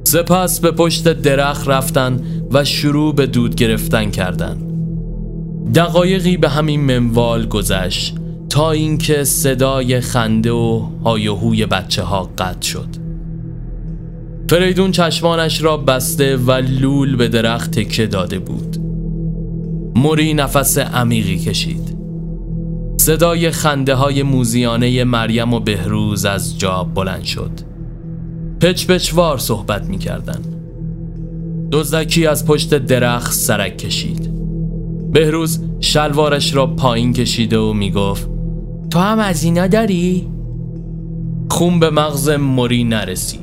سپس 0.09 0.59
به 0.59 0.71
پشت 0.71 1.07
درخت 1.07 1.67
رفتن 1.67 2.19
و 2.51 2.65
شروع 2.65 3.15
به 3.15 3.27
دود 3.27 3.55
گرفتن 3.55 4.11
کردن. 4.11 4.57
دقایقی 5.75 6.37
به 6.37 6.49
همین 6.49 6.81
منوال 6.81 7.45
گذشت 7.45 8.15
تا 8.49 8.71
اینکه 8.71 9.23
صدای 9.23 10.01
خنده 10.01 10.51
و 10.51 10.87
هایهوی 11.03 11.65
بچه 11.65 12.03
ها 12.03 12.29
قطع 12.37 12.67
شد. 12.67 12.87
فریدون 14.49 14.91
چشمانش 14.91 15.61
را 15.61 15.77
بسته 15.77 16.37
و 16.37 16.51
لول 16.51 17.15
به 17.15 17.27
درخت 17.27 17.71
تکه 17.71 18.07
داده 18.07 18.39
بود. 18.39 18.77
موری 19.95 20.33
نفس 20.33 20.77
عمیقی 20.77 21.37
کشید. 21.37 21.97
صدای 22.97 23.51
خنده 23.51 23.95
های 23.95 24.23
موزیانه 24.23 25.03
مریم 25.03 25.53
و 25.53 25.59
بهروز 25.59 26.25
از 26.25 26.59
جا 26.59 26.83
بلند 26.83 27.23
شد. 27.23 27.68
پچ 28.61 28.85
پچوار 28.85 29.37
صحبت 29.37 29.85
می 29.85 29.97
کردن. 29.97 30.41
دزدکی 31.71 32.27
از 32.27 32.45
پشت 32.45 32.73
درخت 32.73 33.33
سرک 33.33 33.77
کشید. 33.77 34.29
بهروز 35.11 35.63
شلوارش 35.79 36.55
را 36.55 36.67
پایین 36.67 37.13
کشیده 37.13 37.57
و 37.57 37.73
می 37.73 37.91
گفت 37.91 38.29
تو 38.89 38.99
هم 38.99 39.19
از 39.19 39.43
اینا 39.43 39.67
داری؟ 39.67 40.27
خون 41.49 41.79
به 41.79 41.89
مغز 41.89 42.29
موری 42.29 42.83
نرسید. 42.83 43.39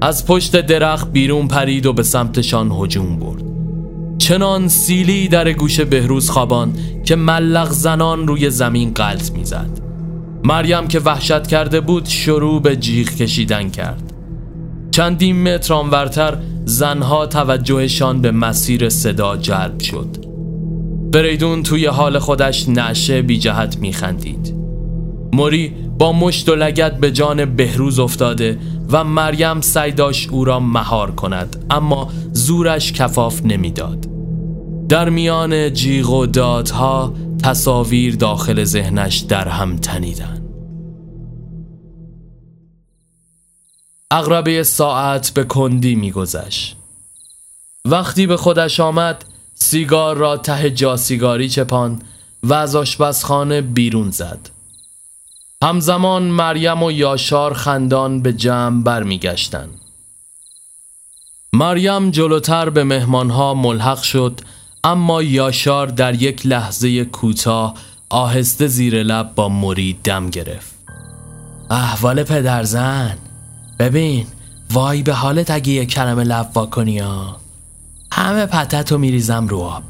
از 0.00 0.26
پشت 0.26 0.60
درخت 0.60 1.12
بیرون 1.12 1.48
پرید 1.48 1.86
و 1.86 1.92
به 1.92 2.02
سمتشان 2.02 2.72
هجوم 2.72 3.16
برد. 3.16 3.42
چنان 4.18 4.68
سیلی 4.68 5.28
در 5.28 5.52
گوش 5.52 5.80
بهروز 5.80 6.30
خوابان 6.30 6.72
که 7.04 7.16
ملق 7.16 7.70
زنان 7.70 8.28
روی 8.28 8.50
زمین 8.50 8.90
قلط 8.94 9.32
می‌زد. 9.32 9.80
مریم 10.44 10.88
که 10.88 11.00
وحشت 11.00 11.46
کرده 11.46 11.80
بود 11.80 12.06
شروع 12.06 12.62
به 12.62 12.76
جیغ 12.76 13.08
کشیدن 13.08 13.70
کرد. 13.70 14.12
چندین 14.98 15.42
متر 15.42 15.74
آنورتر 15.74 16.36
زنها 16.64 17.26
توجهشان 17.26 18.20
به 18.20 18.30
مسیر 18.30 18.88
صدا 18.88 19.36
جلب 19.36 19.80
شد. 19.80 20.16
بریدون 21.12 21.62
توی 21.62 21.86
حال 21.86 22.18
خودش 22.18 22.68
نعشه 22.68 23.22
بی 23.22 23.38
جهت 23.38 23.78
میخندید 23.78 24.54
موری 25.32 25.74
با 25.98 26.12
مشت 26.12 26.48
و 26.48 26.54
لگت 26.54 26.98
به 26.98 27.10
جان 27.10 27.44
بهروز 27.56 27.98
افتاده 27.98 28.58
و 28.90 29.04
مریم 29.04 29.60
سعی 29.60 29.92
داشت 29.92 30.30
او 30.30 30.44
را 30.44 30.60
مهار 30.60 31.10
کند 31.10 31.66
اما 31.70 32.08
زورش 32.32 32.92
کفاف 32.92 33.44
نمی‌داد. 33.44 34.06
در 34.88 35.08
میان 35.08 35.72
جیغ 35.72 36.10
و 36.10 36.26
دادها 36.26 37.14
تصاویر 37.42 38.16
داخل 38.16 38.64
ذهنش 38.64 39.16
در 39.18 39.48
هم 39.48 39.76
تنیدن 39.76 40.37
اقربه 44.10 44.62
ساعت 44.62 45.30
به 45.30 45.44
کندی 45.44 45.94
میگذشت. 45.94 46.76
وقتی 47.84 48.26
به 48.26 48.36
خودش 48.36 48.80
آمد 48.80 49.24
سیگار 49.54 50.16
را 50.16 50.36
ته 50.36 50.70
جا 50.70 50.96
سیگاری 50.96 51.48
چپان 51.48 52.02
و 52.42 52.54
از 52.54 52.76
آشپزخانه 52.76 53.60
بیرون 53.60 54.10
زد. 54.10 54.50
همزمان 55.64 56.22
مریم 56.22 56.82
و 56.82 56.92
یاشار 56.92 57.54
خندان 57.54 58.22
به 58.22 58.32
جمع 58.32 58.82
برمیگشتند. 58.82 59.80
مریم 61.52 62.10
جلوتر 62.10 62.70
به 62.70 62.84
مهمانها 62.84 63.54
ملحق 63.54 64.02
شد 64.02 64.40
اما 64.84 65.22
یاشار 65.22 65.86
در 65.86 66.22
یک 66.22 66.46
لحظه 66.46 67.04
کوتاه 67.04 67.74
آهسته 68.08 68.66
زیر 68.66 69.02
لب 69.02 69.34
با 69.34 69.48
موری 69.48 69.98
دم 70.04 70.30
گرفت. 70.30 70.74
احوال 71.70 72.22
پدرزن. 72.22 73.18
ببین 73.78 74.26
وای 74.72 75.02
به 75.02 75.14
حالت 75.14 75.50
اگه 75.50 75.72
یه 75.72 75.86
کلمه 75.86 76.24
لب 76.24 76.70
کنی 76.70 76.98
ها. 76.98 77.36
همه 78.12 78.46
پتتو 78.46 78.98
میریزم 78.98 79.46
رو 79.46 79.58
آب. 79.58 79.82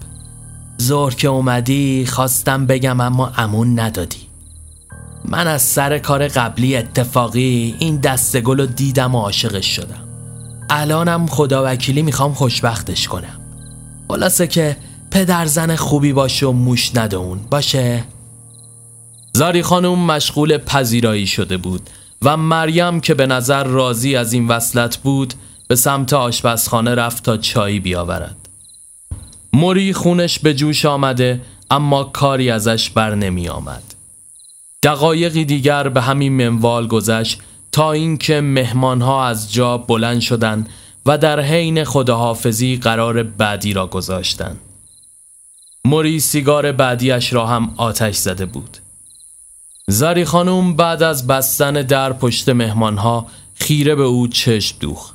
زور 0.78 1.14
که 1.14 1.28
اومدی 1.28 2.06
خواستم 2.06 2.66
بگم 2.66 3.00
اما 3.00 3.32
امون 3.36 3.80
ندادی. 3.80 4.28
من 5.24 5.46
از 5.46 5.62
سر 5.62 5.98
کار 5.98 6.28
قبلی 6.28 6.76
اتفاقی 6.76 7.76
این 7.78 7.96
دست 7.96 8.40
گل 8.40 8.60
رو 8.60 8.66
دیدم 8.66 9.14
و 9.14 9.20
عاشقش 9.20 9.76
شدم. 9.76 10.04
الانم 10.70 11.26
خدا 11.26 11.62
وکیلی 11.66 12.02
می‌خوام 12.02 12.34
خوشبختش 12.34 13.08
کنم. 13.08 13.40
خلاصه 14.08 14.46
که 14.46 14.76
پدر 15.10 15.46
زن 15.46 15.76
خوبی 15.76 16.12
باشه 16.12 16.46
و 16.46 16.52
موش 16.52 16.96
ندون 16.96 17.38
باشه؟ 17.50 18.04
زاری 19.32 19.62
خانم 19.62 19.98
مشغول 19.98 20.58
پذیرایی 20.58 21.26
شده 21.26 21.56
بود. 21.56 21.90
و 22.22 22.36
مریم 22.36 23.00
که 23.00 23.14
به 23.14 23.26
نظر 23.26 23.64
راضی 23.64 24.16
از 24.16 24.32
این 24.32 24.48
وصلت 24.48 24.96
بود 24.96 25.34
به 25.68 25.76
سمت 25.76 26.12
آشپزخانه 26.12 26.94
رفت 26.94 27.24
تا 27.24 27.36
چایی 27.36 27.80
بیاورد 27.80 28.48
موری 29.52 29.92
خونش 29.92 30.38
به 30.38 30.54
جوش 30.54 30.84
آمده 30.84 31.40
اما 31.70 32.04
کاری 32.04 32.50
ازش 32.50 32.90
بر 32.90 33.14
نمی 33.14 33.48
آمد 33.48 33.94
دقایقی 34.82 35.44
دیگر 35.44 35.88
به 35.88 36.00
همین 36.00 36.32
منوال 36.32 36.86
گذشت 36.86 37.40
تا 37.72 37.92
اینکه 37.92 38.40
مهمانها 38.40 39.26
از 39.26 39.52
جا 39.52 39.78
بلند 39.78 40.20
شدند 40.20 40.68
و 41.06 41.18
در 41.18 41.40
حین 41.40 41.84
خداحافظی 41.84 42.76
قرار 42.76 43.22
بعدی 43.22 43.72
را 43.72 43.86
گذاشتند. 43.86 44.60
موری 45.84 46.20
سیگار 46.20 46.72
بعدیش 46.72 47.32
را 47.32 47.46
هم 47.46 47.74
آتش 47.76 48.16
زده 48.16 48.46
بود. 48.46 48.76
زری 49.90 50.24
خانم 50.24 50.76
بعد 50.76 51.02
از 51.02 51.26
بستن 51.26 51.72
در 51.72 52.12
پشت 52.12 52.48
مهمانها 52.48 53.26
خیره 53.54 53.94
به 53.94 54.02
او 54.02 54.28
چشم 54.28 54.76
دوخ. 54.80 55.12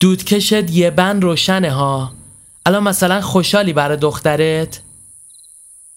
دود 0.00 0.24
کشد 0.24 0.70
یه 0.70 0.90
بند 0.90 1.22
روشنه 1.22 1.70
ها. 1.70 2.12
الان 2.66 2.82
مثلا 2.82 3.20
خوشحالی 3.20 3.72
برای 3.72 3.96
دخترت؟ 3.96 4.80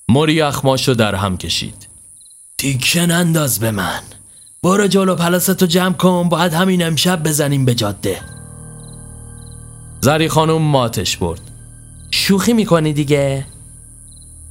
موری 0.09 0.41
اخماشو 0.41 0.93
در 0.93 1.15
هم 1.15 1.37
کشید. 1.37 1.87
تیکن 2.57 3.11
انداز 3.11 3.59
به 3.59 3.71
من 3.71 4.01
برو 4.63 4.87
جلو 4.87 5.15
پلاستو 5.15 5.65
جمع 5.65 5.93
کن 5.93 6.29
باید 6.29 6.53
همین 6.53 6.83
امشب 6.83 7.23
بزنیم 7.23 7.65
به 7.65 7.75
جاده 7.75 8.21
زری 10.01 10.29
خانم 10.29 10.61
ماتش 10.61 11.17
برد 11.17 11.41
شوخی 12.11 12.53
می‌کنی 12.53 12.93
دیگه 12.93 13.45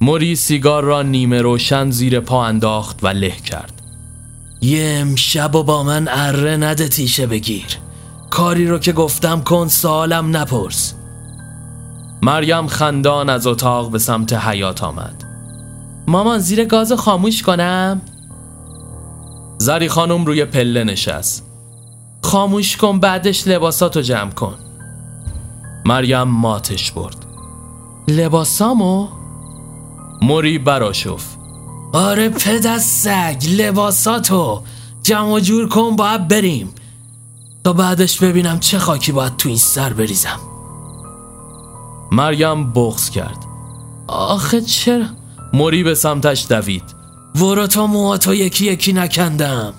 موری 0.01 0.35
سیگار 0.35 0.83
را 0.83 1.01
نیمه 1.01 1.41
روشن 1.41 1.91
زیر 1.91 2.19
پا 2.19 2.45
انداخت 2.45 3.03
و 3.03 3.07
له 3.07 3.29
کرد. 3.29 3.81
یه 4.61 4.97
امشب 5.01 5.55
و 5.55 5.63
با 5.63 5.83
من 5.83 6.07
اره 6.11 6.57
نده 6.57 6.87
تیشه 6.87 7.27
بگیر. 7.27 7.77
کاری 8.29 8.67
رو 8.67 8.79
که 8.79 8.91
گفتم 8.91 9.41
کن 9.41 9.67
سالم 9.67 10.37
نپرس. 10.37 10.93
مریم 12.21 12.67
خندان 12.67 13.29
از 13.29 13.47
اتاق 13.47 13.91
به 13.91 13.99
سمت 13.99 14.33
حیات 14.33 14.83
آمد. 14.83 15.23
مامان 16.07 16.39
زیر 16.39 16.65
گاز 16.65 16.93
خاموش 16.93 17.41
کنم؟ 17.41 18.01
زری 19.57 19.89
خانم 19.89 20.25
روی 20.25 20.45
پله 20.45 20.83
نشست. 20.83 21.43
خاموش 22.21 22.77
کن 22.77 22.99
بعدش 22.99 23.47
لباساتو 23.47 24.01
جمع 24.01 24.31
کن. 24.31 24.55
مریم 25.85 26.23
ماتش 26.23 26.91
برد. 26.91 27.25
لباسامو؟ 28.07 29.16
موری 30.21 30.57
براشف. 30.57 31.23
آره 31.93 32.29
پد 32.29 32.77
سگ 32.77 33.37
لباساتو. 33.57 34.63
جمع 35.03 35.39
جور 35.39 35.69
کن 35.69 35.95
باید 35.95 36.27
بریم. 36.27 36.73
تا 37.63 37.73
بعدش 37.73 38.19
ببینم 38.23 38.59
چه 38.59 38.79
خاکی 38.79 39.11
باید 39.11 39.37
تو 39.37 39.49
این 39.49 39.57
سر 39.57 39.93
بریزم. 39.93 40.39
مریم 42.11 42.73
بغز 42.73 43.09
کرد. 43.09 43.45
آخه 44.07 44.61
چرا؟ 44.61 45.05
موری 45.53 45.83
به 45.83 45.95
سمتش 45.95 46.45
دوید. 46.49 46.83
ورو 47.35 47.67
تو 47.67 47.87
موهاتو 47.87 48.33
یکی 48.33 48.65
یکی 48.65 48.93
نکندم. 48.93 49.73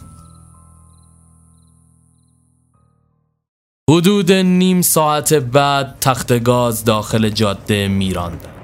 حدود 3.90 4.32
نیم 4.32 4.82
ساعت 4.82 5.34
بعد 5.34 5.96
تخت 6.00 6.42
گاز 6.44 6.84
داخل 6.84 7.28
جاده 7.28 7.88
میراند. 7.88 8.57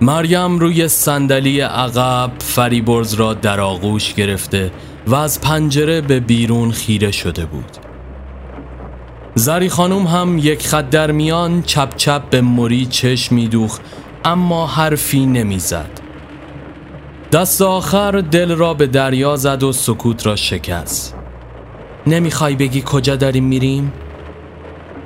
مریم 0.00 0.58
روی 0.58 0.88
صندلی 0.88 1.60
عقب 1.60 2.30
فریبرز 2.38 3.14
را 3.14 3.34
در 3.34 3.60
آغوش 3.60 4.14
گرفته 4.14 4.72
و 5.06 5.14
از 5.14 5.40
پنجره 5.40 6.00
به 6.00 6.20
بیرون 6.20 6.70
خیره 6.70 7.10
شده 7.10 7.46
بود 7.46 7.76
زری 9.34 9.68
خانوم 9.68 10.06
هم 10.06 10.38
یک 10.38 10.66
خط 10.66 10.90
در 10.90 11.10
میان 11.10 11.62
چپ 11.62 11.96
چپ 11.96 12.30
به 12.30 12.40
موری 12.40 12.86
چشم 12.86 13.34
میدوخ 13.34 13.78
اما 14.24 14.66
حرفی 14.66 15.26
نمی‌زد. 15.26 16.00
دست 17.32 17.62
آخر 17.62 18.20
دل 18.20 18.54
را 18.54 18.74
به 18.74 18.86
دریا 18.86 19.36
زد 19.36 19.62
و 19.62 19.72
سکوت 19.72 20.26
را 20.26 20.36
شکست. 20.36 21.14
نمی‌خوای 22.06 22.54
بگی 22.54 22.82
کجا 22.86 23.16
داریم 23.16 23.44
میریم؟ 23.44 23.92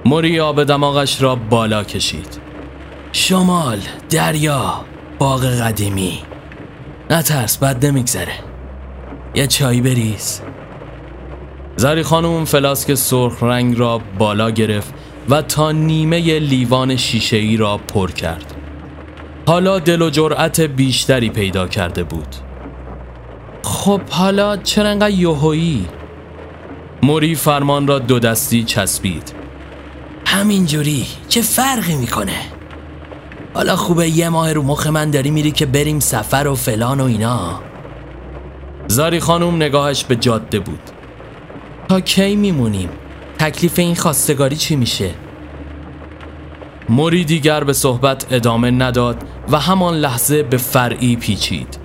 موری 0.05 0.40
آب 0.40 0.64
دماغش 0.64 1.22
را 1.22 1.37
بالا 1.37 1.85
کشید. 1.85 2.51
شمال 3.14 3.79
دریا 4.11 4.85
باغ 5.18 5.44
قدیمی. 5.44 6.18
نترس 7.11 7.59
بد 7.59 7.87
نمیگذره. 7.87 8.33
یه 9.35 9.46
چای 9.46 9.81
بریز. 9.81 10.40
زری 11.77 12.03
خانوم 12.03 12.44
فلاسک 12.44 12.94
سرخ 12.94 13.42
رنگ 13.42 13.79
را 13.79 14.01
بالا 14.18 14.51
گرفت 14.51 14.94
و 15.29 15.42
تا 15.42 15.72
نیمه 15.72 16.38
لیوان 16.38 16.96
شیشه 16.96 17.37
ای 17.37 17.57
را 17.57 17.79
پر 17.79 18.11
کرد. 18.11 18.55
حالا 19.46 19.79
دل 19.79 20.03
و 20.03 20.11
جرأت 20.11 20.61
بیشتری 20.61 21.31
پیدا 21.31 21.68
کرده 21.68 22.05
بود. 22.05 22.37
خب 23.62 24.01
حالا 24.11 24.57
چرا 24.57 24.88
انقدر 24.88 25.11
یوهویی؟ 25.11 25.87
موری 27.03 27.35
فرمان 27.35 27.87
را 27.87 27.98
دو 27.98 28.18
دستی 28.18 28.64
چسبید. 28.64 29.33
همینجوری 30.27 31.07
چه 31.29 31.42
فرقی 31.42 31.96
می‌کنه؟ 31.96 32.51
حالا 33.54 33.76
خوبه 33.76 34.08
یه 34.08 34.28
ماه 34.28 34.52
رو 34.52 34.62
مخ 34.62 34.86
من 34.86 35.10
داری 35.10 35.30
میری 35.30 35.50
که 35.50 35.66
بریم 35.66 36.00
سفر 36.00 36.48
و 36.48 36.54
فلان 36.54 37.00
و 37.00 37.04
اینا. 37.04 37.60
زاری 38.86 39.20
خانوم 39.20 39.56
نگاهش 39.56 40.04
به 40.04 40.16
جاده 40.16 40.58
بود. 40.58 40.80
تا 41.88 42.00
کی 42.00 42.36
میمونیم؟ 42.36 42.88
تکلیف 43.38 43.78
این 43.78 43.94
خواستگاری 43.94 44.56
چی 44.56 44.76
میشه؟ 44.76 45.10
موری 46.88 47.24
دیگر 47.24 47.64
به 47.64 47.72
صحبت 47.72 48.26
ادامه 48.30 48.70
نداد 48.70 49.22
و 49.48 49.58
همان 49.58 49.94
لحظه 49.94 50.42
به 50.42 50.56
فرعی 50.56 51.16
پیچید. 51.16 51.78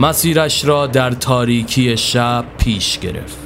مسیرش 0.00 0.64
را 0.64 0.86
در 0.86 1.10
تاریکی 1.10 1.96
شب 1.96 2.44
پیش 2.58 2.98
گرفت. 2.98 3.38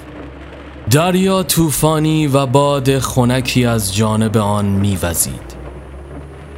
دریا 0.91 1.43
طوفانی 1.43 2.27
و 2.27 2.47
باد 2.47 2.99
خنکی 2.99 3.67
از 3.67 3.97
جانب 3.97 4.37
آن 4.37 4.65
میوزید. 4.65 5.46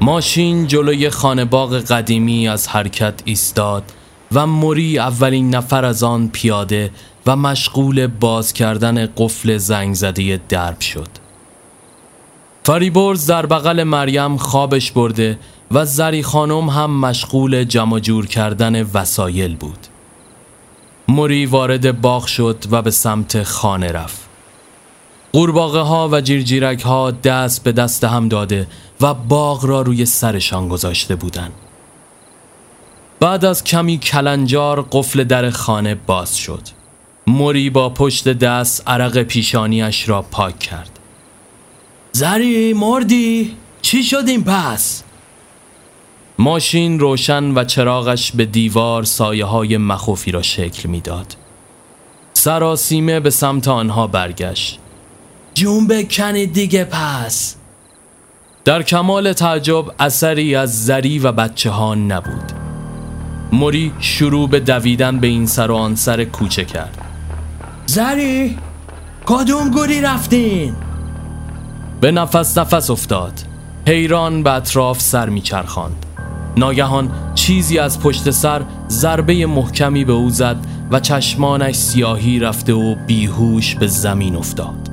ماشین 0.00 0.66
جلوی 0.66 1.11
خانه 1.11 1.44
باغ 1.44 1.80
قدیمی 1.80 2.48
از 2.48 2.68
حرکت 2.68 3.22
ایستاد 3.24 3.82
و 4.32 4.46
موری 4.46 4.98
اولین 4.98 5.54
نفر 5.54 5.84
از 5.84 6.02
آن 6.02 6.28
پیاده 6.28 6.90
و 7.26 7.37
مشغول 7.37 8.06
باز 8.06 8.52
کردن 8.52 9.06
قفل 9.16 9.56
زنگ 9.56 9.94
زده 9.94 10.40
درب 10.48 10.80
شد. 10.80 11.08
فریبرز 12.64 13.26
در 13.26 13.46
بغل 13.46 13.82
مریم 13.82 14.37
خوابش 14.37 14.92
برده 14.92 15.38
و 15.70 15.84
زری 15.84 16.22
خانم 16.22 16.68
هم 16.68 17.00
مشغول 17.00 17.64
جمع 17.64 17.98
جور 17.98 18.26
کردن 18.26 18.82
وسایل 18.82 19.56
بود. 19.56 19.87
موری 21.08 21.46
وارد 21.46 22.00
باغ 22.00 22.26
شد 22.26 22.64
و 22.70 22.82
به 22.82 22.90
سمت 22.90 23.42
خانه 23.42 23.92
رفت. 23.92 24.28
قورباغه 25.33 25.81
ها 25.81 26.09
و 26.12 26.21
جیرجیرک 26.21 26.81
ها 26.81 27.11
دست 27.11 27.64
به 27.64 27.73
دست 27.73 28.05
هم 28.05 28.29
داده 28.29 28.67
و 29.01 29.14
باغ 29.14 29.67
را 29.67 29.83
روی 29.83 30.07
سرشان 30.07 30.69
گذاشته 30.69 31.17
بودند. 31.17 31.53
بعد 33.21 33.45
از 33.45 33.64
کمی 33.64 33.99
کلنجار 33.99 34.88
قفل 34.93 35.25
در 35.25 35.51
خانه 35.51 35.95
باز 35.95 36.37
شد. 36.37 36.62
موری 37.27 37.71
با 37.71 37.91
پشت 37.91 38.29
دست 38.29 38.83
عرق 38.88 39.23
پیشانیش 39.23 40.09
را 40.09 40.23
پاک 40.23 40.59
کرد. 40.59 40.99
زری 42.12 42.73
مردی؟ 42.73 43.57
چی 43.83 44.03
شدیم 44.03 44.45
پس؟ 44.45 45.03
ماشین 46.38 47.01
روشن 47.01 47.45
و 47.55 47.64
چراغش 47.64 48.33
به 48.33 48.45
دیوار 48.45 49.05
سایه 49.05 49.45
های 49.45 49.77
مخوفی 49.77 50.31
را 50.31 50.43
شکل 50.43 50.88
می‌داد. 50.88 51.37
سراسیمه 52.33 53.21
به 53.21 53.31
سمت 53.31 53.69
آنها 53.69 54.07
برگشت. 54.07 54.79
جون 55.59 55.87
بکنید 55.87 56.53
دیگه 56.53 56.85
پس. 56.85 57.57
در 58.64 58.83
کمال 58.83 59.33
تعجب 59.33 59.85
اثری 59.99 60.55
از 60.55 60.85
زری 60.85 61.18
و 61.18 61.33
بچه 61.33 61.71
ها 61.71 61.94
نبود. 61.94 62.53
موری 63.53 63.92
شروع 64.01 64.49
به 64.49 64.61
دویدن 64.61 65.18
به 65.18 65.27
این 65.27 65.47
سر 65.47 65.71
و 65.71 65.75
آن 65.75 65.94
سر 65.94 66.25
کوچه 66.25 66.64
کرد. 66.64 66.99
زری 67.87 68.59
کدوم 69.27 69.71
گوری 69.71 70.01
رفتین؟ 70.01 70.75
به 72.01 72.12
نفس 72.12 72.59
نفس 72.59 72.90
افتاد. 72.90 73.33
حیران 73.87 74.42
به 74.42 74.53
اطراف 74.53 75.01
سر 75.01 75.29
میچرخاند. 75.29 76.07
ناگهان 76.57 77.11
چیزی 77.35 77.79
از 77.79 78.01
پشت 78.01 78.31
سر 78.31 78.62
ضربه 78.88 79.47
محکمی 79.47 80.05
به 80.05 80.12
او 80.12 80.31
زد 80.31 80.57
و 80.90 81.01
چشمانش 81.01 81.75
سیاهی 81.75 82.38
رفته 82.38 82.73
و 82.73 82.94
بیهوش 83.07 83.75
به 83.75 83.87
زمین 83.87 84.37
افتاد. 84.37 84.88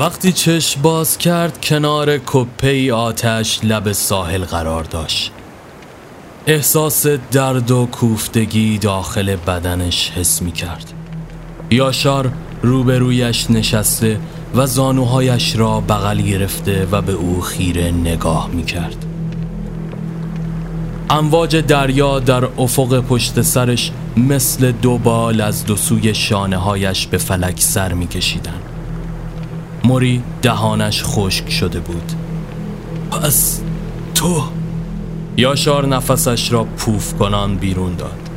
وقتی 0.00 0.32
چشم 0.32 0.82
باز 0.82 1.18
کرد 1.18 1.60
کنار 1.64 2.18
کپی 2.26 2.90
آتش 2.90 3.60
لب 3.62 3.92
ساحل 3.92 4.44
قرار 4.44 4.84
داشت. 4.84 5.32
احساس 6.46 7.06
درد 7.06 7.70
و 7.70 7.86
کوفتگی 7.86 8.78
داخل 8.78 9.36
بدنش 9.36 10.10
حس 10.10 10.42
می 10.42 10.52
کرد. 10.52 10.92
یاشار 11.70 12.32
روبرویش 12.62 13.50
نشسته 13.50 14.20
و 14.54 14.66
زانوهایش 14.66 15.56
را 15.56 15.80
بغل 15.80 16.20
گرفته 16.20 16.88
و 16.92 17.02
به 17.02 17.12
او 17.12 17.40
خیره 17.40 17.90
نگاه 17.90 18.48
می 18.52 18.64
کرد. 18.64 19.06
امواج 21.10 21.56
دریا 21.56 22.18
در 22.18 22.44
افق 22.44 23.00
پشت 23.00 23.42
سرش 23.42 23.92
مثل 24.16 24.72
دو 24.72 24.98
بال 24.98 25.40
از 25.40 25.66
دو 25.66 25.76
سوی 25.76 26.14
شانه 26.14 26.56
هایش 26.56 27.06
به 27.06 27.18
فلک 27.18 27.60
سر 27.60 27.92
می 27.92 28.06
کشیدن. 28.06 28.69
موری 29.84 30.22
دهانش 30.42 31.02
خشک 31.04 31.50
شده 31.50 31.80
بود. 31.80 32.12
پس 33.10 33.60
تو 34.14 34.42
یاشار 35.36 35.86
نفسش 35.86 36.52
را 36.52 36.64
پوف 36.64 37.14
کنان 37.14 37.56
بیرون 37.56 37.94
داد. 37.94 38.30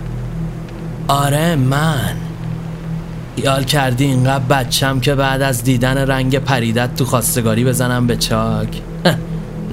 آره 1.07 1.55
من. 1.55 2.15
یال 3.37 3.63
کردی 3.63 4.05
اینقدر 4.05 4.43
بچم 4.43 4.99
که 4.99 5.15
بعد 5.15 5.41
از 5.41 5.63
دیدن 5.63 5.97
رنگ 5.97 6.37
پریدت 6.37 6.95
تو 6.95 7.05
خواستگاری 7.05 7.63
بزنم 7.63 8.07
به 8.07 8.15
چاک. 8.15 8.81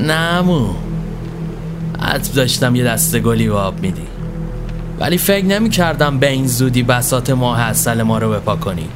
نمو. 0.01 0.75
حد 2.01 2.33
داشتم 2.35 2.75
یه 2.75 2.85
دسته 2.85 3.21
گلی 3.21 3.49
و 3.49 3.55
آب 3.55 3.81
میدی. 3.81 4.07
ولی 5.01 5.19
فکر 5.19 5.45
نمی 5.45 5.71
کردم 5.71 6.19
به 6.19 6.31
این 6.31 6.47
زودی 6.47 6.83
بسات 6.83 7.31
ماه 7.31 7.61
اصل 7.61 8.03
ما 8.03 8.19
رو 8.19 8.31
بپا 8.31 8.57
کنی. 8.57 8.89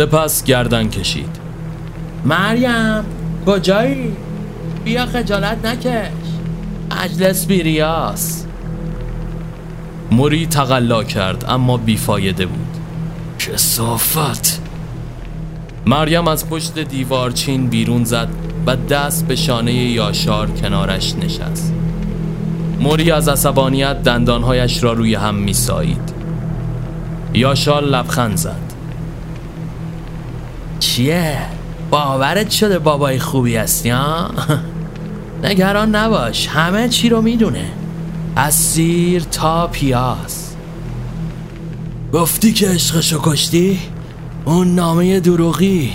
سپس 0.00 0.44
گردن 0.44 0.88
کشید. 0.88 1.36
مریم 2.24 3.04
کجایی؟ 3.46 4.16
بیا 4.84 5.06
خجالت 5.06 5.66
نکش. 5.66 6.10
مجلس 6.90 7.46
بیریاس. 7.46 8.44
موری 10.10 10.46
تقلا 10.46 11.04
کرد 11.04 11.44
اما 11.48 11.76
بیفایده 11.76 12.46
بود. 12.46 12.76
کسافت. 13.38 14.62
مریم 15.86 16.28
از 16.28 16.48
پشت 16.48 16.78
دیوارچین 16.78 17.66
بیرون 17.66 18.04
زد 18.04 18.28
و 18.66 18.76
دست 18.76 19.26
به 19.26 19.36
شانه 19.36 19.72
یاشار 19.72 20.50
کنارش 20.50 21.14
نشست. 21.14 21.74
موری 22.80 23.10
از 23.10 23.28
عصبانیت 23.28 24.02
دندانهایش 24.02 24.82
را 24.82 24.92
روی 24.92 25.14
هم 25.14 25.34
میسایید. 25.34 26.14
یاشار 27.34 27.84
لبخند 27.84 28.36
زد. 28.36 28.69
چیه؟ 30.90 31.38
باورت 31.90 32.50
شده 32.50 32.78
بابای 32.78 33.18
خوبی 33.18 33.56
هستی 33.56 33.90
ها؟ 33.90 34.30
نگران 35.44 35.94
نباش 35.94 36.48
همه 36.48 36.88
چی 36.88 37.08
رو 37.08 37.22
می‌دونه. 37.22 37.64
از 38.36 38.54
سیر 38.54 39.22
تا 39.22 39.66
پیاز. 39.66 40.54
گفتی 42.12 42.52
که 42.52 42.68
عشقشو 42.68 43.20
کشتی؟ 43.22 43.78
اون 44.44 44.74
نامه 44.74 45.20
دروغی. 45.20 45.92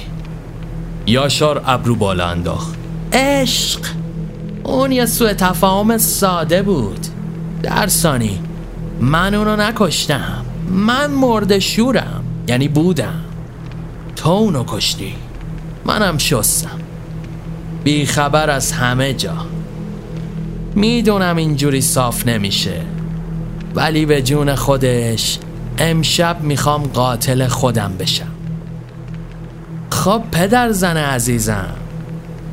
یاشار 1.05 1.63
ابرو 1.65 1.95
بالا 1.95 2.27
انداخت. 2.27 2.75
عشق! 3.13 3.79
اون 4.63 4.91
یه 4.91 5.05
سوء 5.05 5.33
تفاهم 5.33 5.97
ساده 5.97 6.61
بود. 6.61 7.07
درسانی 7.63 8.39
من 8.99 9.33
اونو 9.33 9.55
نکشتم. 9.55 10.45
من 10.69 11.11
مرد 11.11 11.59
شورم 11.59 12.23
یعنی 12.47 12.67
بودم. 12.67 13.24
تو 14.25 14.31
اونو 14.31 14.63
کشتی. 14.67 15.15
منم 15.85 16.17
شستم. 16.17 16.79
بیخبر 17.83 18.49
از 18.49 18.71
همه 18.71 19.13
جا. 19.13 19.33
می‌دونم 20.75 21.35
اینجوری 21.35 21.81
صاف 21.81 22.27
نمیشه. 22.27 22.81
ولی 23.75 24.05
به 24.05 24.21
جون 24.21 24.55
خودش 24.55 25.39
امشب 25.77 26.41
می‌خوام 26.41 26.83
قاتل 26.83 27.47
خودم 27.47 27.93
بشم. 27.99 28.31
خب 29.89 30.21
پدر 30.31 30.71
زن 30.71 30.97
عزیزم 30.97 31.75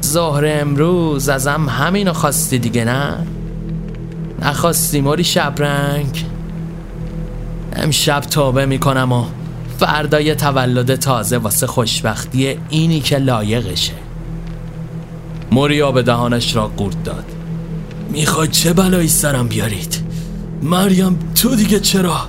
ظهر 0.04 0.44
امروز 0.46 1.28
ازم 1.28 1.68
همینو 1.68 2.12
خواستی 2.12 2.58
دیگه 2.58 2.84
نه؟ 2.84 3.26
نخواستی 4.42 5.00
موری 5.00 5.24
شبرنگ؟ 5.24 6.24
امشب 7.76 8.20
توبه 8.20 8.66
می‌کنم 8.66 9.12
و 9.12 9.24
فردای 9.82 10.34
تولد 10.34 10.94
تازه 10.94 11.38
واسه 11.38 11.66
خوشبختی 11.66 12.58
اینی 12.68 13.00
که 13.00 13.18
لایقشه. 13.18 13.92
موریا 15.50 15.92
به 15.92 16.02
دهانش 16.02 16.56
را 16.56 16.68
قورت 16.68 17.04
داد. 17.04 17.24
می‌خواد 18.10 18.50
چه 18.50 18.72
بلایی 18.72 19.08
سرم 19.08 19.48
بیارید؟ 19.48 20.04
مریم 20.62 21.18
تو 21.34 21.56
دیگه 21.56 21.80
چرا؟ 21.80 22.28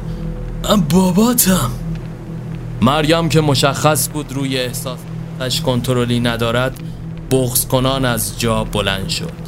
من 0.69 0.81
باباتم. 0.81 1.71
مریم 2.81 3.29
که 3.29 3.41
مشخص 3.41 4.09
بود 4.09 4.31
روی 4.31 4.57
احساسش 4.57 5.61
کنترلی 5.65 6.19
ندارد 6.19 6.83
بغز 7.31 7.67
کنان 7.67 8.05
از 8.05 8.39
جا 8.39 8.63
بلند 8.63 9.09
شد. 9.09 9.43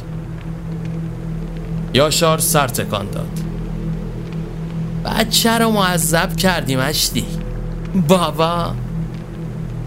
یاشار 1.94 2.38
سر 2.38 2.68
تکان 2.68 3.10
داد. 3.10 3.40
بچه 5.04 5.58
رو 5.58 5.70
معذب 5.70 6.36
کردیم 6.36 6.78
اشتی. 6.78 7.24
بابا 8.08 8.74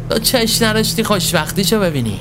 تو 0.09 0.19
چش 0.19 0.61
نرشتی 0.61 1.03
خوشبختیشو 1.03 1.79
ببینی. 1.79 2.19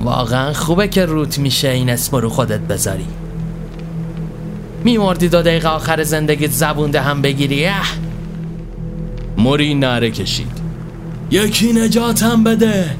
واقعا 0.00 0.52
خوبه 0.52 0.88
که 0.88 1.06
روت 1.06 1.38
میشه 1.38 1.68
این 1.68 1.90
اسم 1.90 2.16
رو 2.16 2.28
خودت 2.28 2.60
بذاری. 2.60 3.06
میمردی 4.84 5.28
دو 5.28 5.42
دقیقه 5.42 5.68
آخر 5.68 6.02
زندگیت 6.02 6.50
زبونده 6.50 7.00
هم 7.00 7.22
بگیری 7.22 7.66
اه. 7.66 7.92
موری 9.38 9.74
نره 9.74 10.10
کشید. 10.10 10.60
یکی 11.30 11.72
نجاتم 11.72 12.44
بده. 12.44 12.90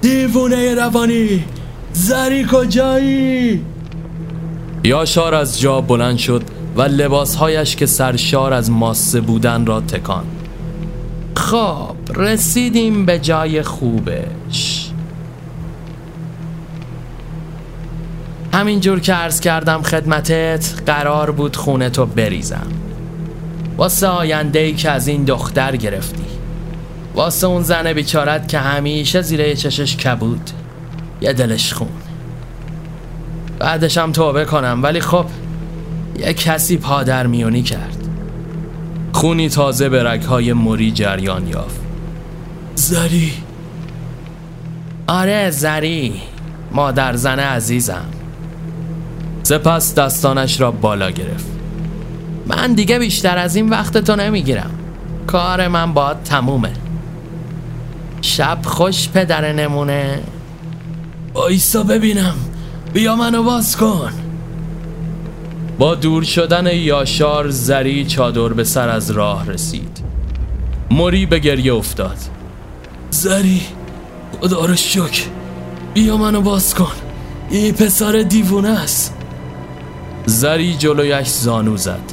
دیوونه 0.00 0.74
روانی. 0.74 1.44
زری 1.92 2.46
کجایی 2.52 3.64
یاشار 4.84 5.34
از 5.34 5.60
جا 5.60 5.80
بلند 5.80 6.18
شد 6.18 6.42
و 6.76 6.82
لباسهایش 6.82 7.76
که 7.76 7.86
سرشار 7.86 8.52
از 8.52 8.70
ماسه 8.70 9.20
بودن 9.20 9.66
را 9.66 9.80
تکان. 9.80 10.24
خب 11.52 11.96
رسیدیم 12.14 13.06
به 13.06 13.18
جای 13.18 13.62
خوبش. 13.62 14.90
همینجور 18.52 19.00
که 19.00 19.12
عرض 19.12 19.40
کردم 19.40 19.82
خدمتت 19.82 20.74
قرار 20.86 21.30
بود 21.30 21.56
خونه 21.56 21.90
تو 21.90 22.06
بریزم. 22.06 22.66
واسه 23.76 24.06
آینده 24.06 24.58
ای 24.58 24.72
که 24.72 24.90
از 24.90 25.08
این 25.08 25.24
دختر 25.24 25.76
گرفتی. 25.76 26.24
واسه 27.14 27.46
اون 27.46 27.62
زن 27.62 27.92
بیچارت 27.92 28.48
که 28.48 28.58
همیشه 28.58 29.22
زیره 29.22 29.54
چشش 29.54 29.96
کبود. 29.96 30.50
یه 31.20 31.32
دلش 31.32 31.72
خون. 31.72 31.88
بعدش 33.58 33.98
هم 33.98 34.12
توبه 34.12 34.44
کنم 34.44 34.80
ولی 34.82 35.00
خب 35.00 35.26
یه 36.18 36.34
کسی 36.34 36.76
پادر 36.76 37.26
میونی 37.26 37.62
کرد. 37.62 38.01
خونی 39.12 39.48
تازه 39.48 39.88
به 39.88 40.02
رگهای 40.02 40.52
موری 40.52 40.92
جریان 40.92 41.48
یافت. 41.48 41.80
زری. 42.74 43.32
آره 45.06 45.50
زری 45.50 46.22
مادر 46.72 47.16
زن 47.16 47.38
عزیزم. 47.38 48.04
سپس 49.42 49.94
دستانش 49.94 50.60
را 50.60 50.70
بالا 50.70 51.10
گرفت. 51.10 51.46
من 52.46 52.72
دیگه 52.72 52.98
بیشتر 52.98 53.38
از 53.38 53.56
این 53.56 53.68
وقت 53.68 53.98
تو 53.98 54.16
نمی‌گیرم. 54.16 54.70
کار 55.26 55.68
من 55.68 55.92
با 55.92 56.14
تمومه. 56.14 56.72
شب 58.22 58.58
خوش 58.64 59.08
پدر 59.08 59.52
نمونه. 59.52 60.20
آیسا 61.34 61.82
ببینم. 61.82 62.34
بیا 62.92 63.16
منو 63.16 63.42
باز 63.42 63.76
کن. 63.76 64.12
با 65.82 65.94
دور 65.94 66.22
شدن 66.22 66.66
یاشار 66.66 67.50
زری 67.50 68.04
چادر 68.04 68.48
به 68.48 68.64
سر 68.64 68.88
از 68.88 69.10
راه 69.10 69.46
رسید. 69.46 69.98
موری 70.90 71.26
به 71.26 71.38
گریه 71.38 71.74
افتاد. 71.74 72.16
زری 73.10 73.62
خدا 74.40 74.64
رو 74.64 74.76
شک 74.76 75.26
بیا 75.94 76.16
منو 76.16 76.40
باز 76.40 76.74
کن. 76.74 76.92
این 77.50 77.74
پسر 77.74 78.12
دیوونه 78.12 78.68
است. 78.68 79.14
زری 80.26 80.74
جلویش 80.74 81.28
زانو 81.28 81.76
زد. 81.76 82.12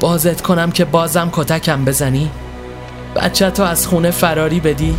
بازت 0.00 0.40
کنم 0.40 0.70
که 0.70 0.84
بازم 0.84 1.28
کتکم 1.32 1.84
بزنی؟ 1.84 2.30
بچه 3.16 3.50
تو 3.50 3.62
از 3.62 3.86
خونه 3.86 4.10
فراری 4.10 4.60
بدی؟ 4.60 4.94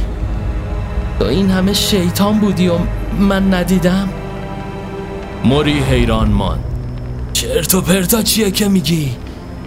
تو 1.19 1.25
این 1.25 1.49
همه 1.49 1.73
شیطان 1.73 2.39
بودی 2.39 2.67
و 2.67 2.77
من 3.19 3.53
ندیدم؟ 3.53 4.09
موری 5.43 5.79
حیران 5.79 6.29
ماند. 6.29 6.76
چرت 7.53 7.75
و 7.75 7.81
پرتا 7.81 8.21
چیه 8.21 8.51
که 8.51 8.67
میگی؟ 8.67 9.15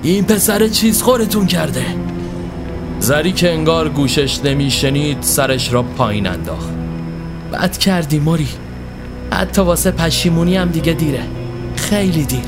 این 0.03 0.25
پسر 0.25 0.69
چیز 0.69 1.03
خورتون 1.03 1.47
کرده. 1.47 1.85
زری 2.99 3.33
که 3.33 3.53
انگار 3.53 3.89
گوشش 3.89 4.45
نمیشنید 4.45 5.23
سرش 5.23 5.73
را 5.73 5.83
پایین 5.83 6.27
انداخت. 6.27 6.69
بد 7.53 7.79
کردی 7.79 8.19
موری. 8.19 8.49
حتی 9.33 9.63
واسه 9.63 9.91
پشیمونی 9.91 10.57
هم 10.57 10.69
دیگه 10.69 10.93
دیره. 10.93 11.23
خیلی 11.77 12.25
دیر. 12.25 12.41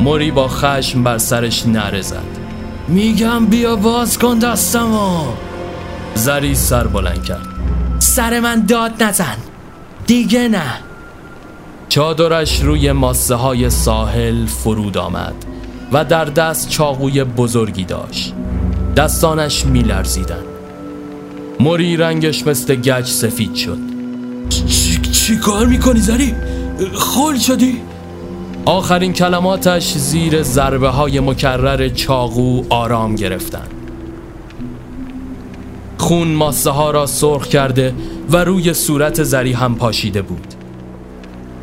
موری 0.00 0.30
با 0.30 0.48
خشم 0.48 1.02
بر 1.02 1.18
سرش 1.18 1.66
نره 1.66 2.02
زد. 2.02 2.38
میگم 2.88 3.46
بیا 3.46 3.76
باز 3.76 4.18
کن 4.18 4.38
دستمو. 4.38 5.24
زری 6.14 6.54
سر 6.54 6.86
بلند 6.86 7.24
کرد. 7.24 7.46
سر 7.98 8.40
من 8.40 8.66
داد 8.66 9.02
نزن. 9.02 9.36
دیگه 10.06 10.48
نه. 10.48 10.87
چادرش 11.88 12.60
روی 12.60 12.92
ماسه 12.92 13.34
های 13.34 13.70
ساحل 13.70 14.46
فرود 14.46 14.98
آمد 14.98 15.34
و 15.92 16.04
در 16.04 16.24
دست 16.24 16.68
چاقوی 16.68 17.24
بزرگی 17.24 17.84
داشت. 17.84 18.34
دستانش 18.96 19.66
میلرزیدن 19.66 20.44
موری 21.60 21.96
رنگش 21.96 22.46
مثل 22.46 22.74
گچ 22.74 23.06
سفید 23.06 23.54
شد. 23.54 23.78
چی, 24.48 25.00
چی 25.12 25.36
کار 25.36 25.66
می‌کنی 25.66 26.00
زری؟ 26.00 26.34
خول 26.94 27.38
شدی؟ 27.38 27.80
آخرین 28.64 29.12
کلماتش 29.12 29.92
زیر 29.92 30.42
ضربه 30.42 30.88
های 30.88 31.20
مکرر 31.20 31.88
چاقو 31.88 32.62
آرام 32.70 33.14
گرفتن 33.14 33.66
خون 35.98 36.28
ماسه 36.28 36.70
ها 36.70 36.90
را 36.90 37.06
سرخ 37.06 37.46
کرده 37.46 37.94
و 38.30 38.36
روی 38.36 38.74
صورت 38.74 39.22
زری 39.22 39.52
هم 39.52 39.74
پاشیده 39.74 40.22
بود. 40.22 40.57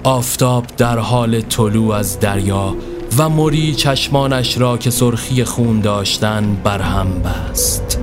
آفتاب 0.05 0.65
در 0.77 0.97
حال 0.97 1.41
طلوع 1.41 1.95
از 1.95 2.19
دریا 2.19 2.75
و 3.17 3.29
موری 3.29 3.75
چشمانش 3.75 4.57
را 4.57 4.77
که 4.77 4.89
سرخی 4.89 5.43
خون 5.43 5.81
داشتن 5.81 6.55
برهم 6.63 7.21
بست. 7.21 7.99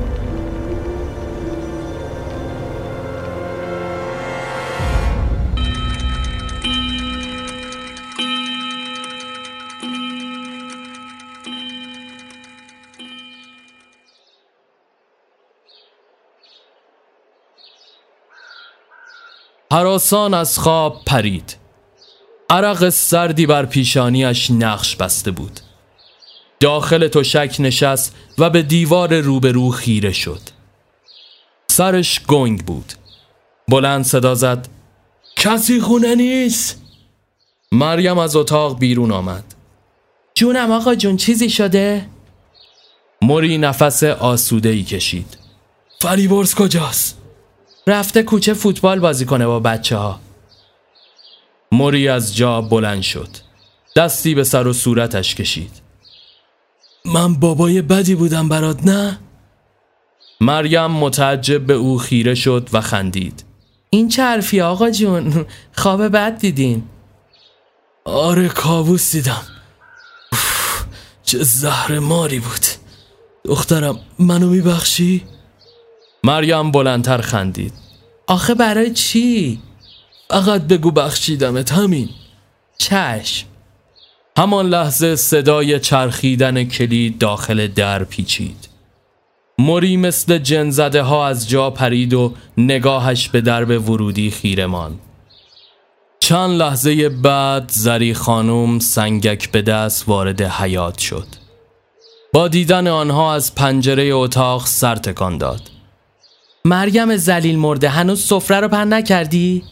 حراسان 19.72 20.34
از 20.34 20.58
خواب 20.58 20.96
پرید. 21.06 21.61
عرق 22.50 22.88
سردی 22.88 23.46
بر 23.46 23.66
پیشانیش 23.66 24.50
نقش 24.50 24.96
بسته 24.96 25.30
بود. 25.30 25.60
داخل 26.60 27.08
تشک 27.08 27.56
نشست 27.58 28.16
و 28.38 28.50
به 28.50 28.62
دیوار 28.62 29.20
روبرو 29.20 29.70
خیره 29.70 30.12
شد. 30.12 30.40
سرش 31.70 32.20
گنگ 32.28 32.64
بود. 32.64 32.92
بلند 33.68 34.04
صدا 34.04 34.34
زد. 34.34 34.68
کسی 35.36 35.80
خونه 35.80 36.14
نیست؟ 36.14 36.82
مریم 37.72 38.18
از 38.18 38.36
اتاق 38.36 38.78
بیرون 38.78 39.12
آمد. 39.12 39.44
جونم 40.34 40.70
آقا 40.70 40.94
جون 40.94 41.16
چیزی 41.16 41.50
شده؟ 41.50 42.06
موری 43.22 43.58
نفس 43.58 44.02
آسوده 44.02 44.68
ای 44.68 44.82
کشید. 44.82 45.38
فریبرز 46.00 46.54
کجاست؟ 46.54 47.18
رفته 47.86 48.22
کوچه 48.22 48.54
فوتبال 48.54 49.00
بازی 49.00 49.24
کنه 49.24 49.46
با 49.46 49.60
بچه 49.60 49.96
ها 49.96 50.20
موری 51.72 52.08
از 52.08 52.36
جا 52.36 52.60
بلند 52.60 53.02
شد. 53.02 53.28
دستی 53.96 54.34
به 54.34 54.44
سر 54.44 54.66
و 54.66 54.72
صورتش 54.72 55.34
کشید. 55.34 55.82
من 57.04 57.34
بابای 57.34 57.82
بدی 57.82 58.14
بودم 58.14 58.48
برات 58.48 58.86
نه؟ 58.86 59.18
مریم 60.40 60.86
متعجب 60.86 61.66
به 61.66 61.74
او 61.74 61.98
خیره 61.98 62.34
شد 62.34 62.68
و 62.72 62.80
خندید. 62.80 63.44
این 63.90 64.08
چه 64.08 64.22
حرفی 64.22 64.60
آقا 64.60 64.90
جون؟ 64.90 65.46
خواب 65.72 66.08
بد 66.08 66.38
دیدین. 66.38 66.82
آره 68.04 68.48
کابوس 68.48 69.12
دیدم. 69.12 69.42
چه 71.22 71.38
زهر 71.42 71.98
ماری 71.98 72.38
بود. 72.38 72.66
دخترم 73.44 73.98
منو 74.18 74.48
میبخشی؟ 74.48 75.24
مریم 76.24 76.70
بلندتر 76.70 77.20
خندید. 77.20 77.72
آخه 78.26 78.54
برای 78.54 78.92
چی؟ 78.92 79.60
فقط 80.32 80.62
بگو 80.62 80.90
بخشیدمت 80.90 81.72
همین. 81.72 82.08
چشم. 82.78 83.46
همان 84.38 84.66
لحظه 84.66 85.16
صدای 85.16 85.80
چرخیدن 85.80 86.64
کلید 86.64 87.18
داخل 87.18 87.66
در 87.66 88.04
پیچید. 88.04 88.68
موری 89.58 89.96
مثل 89.96 90.38
جنزده 90.38 91.02
ها 91.02 91.26
از 91.26 91.48
جا 91.48 91.70
پرید 91.70 92.14
و 92.14 92.34
نگاهش 92.56 93.28
به 93.28 93.40
درب 93.40 93.90
ورودی 93.90 94.30
خیره 94.30 94.66
ماند. 94.66 94.98
چند 96.18 96.50
لحظه 96.50 97.08
بعد 97.08 97.70
زری 97.70 98.14
خانم 98.14 98.78
سنگک 98.78 99.50
به 99.50 99.62
دست 99.62 100.08
وارد 100.08 100.42
حیات 100.42 100.98
شد. 100.98 101.26
با 102.32 102.48
دیدن 102.48 102.86
آنها 102.86 103.34
از 103.34 103.54
پنجره 103.54 104.04
اتاق 104.04 104.66
سر 104.66 104.96
تکان 104.96 105.38
داد. 105.38 105.60
مریم 106.64 107.16
زلیل 107.16 107.58
مرده 107.58 107.88
هنوز 107.88 108.24
سفره 108.24 108.60
رو 108.60 108.68
پن 108.68 108.92
نکردی؟ 108.92 109.71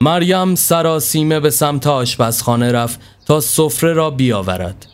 مریم 0.00 0.54
سراسیمه 0.54 1.40
به 1.40 1.50
سمت 1.50 1.86
آشپزخانه 1.86 2.72
رفت 2.72 3.00
تا 3.26 3.40
سفره 3.40 3.92
را 3.92 4.10
بیاورد. 4.10 4.86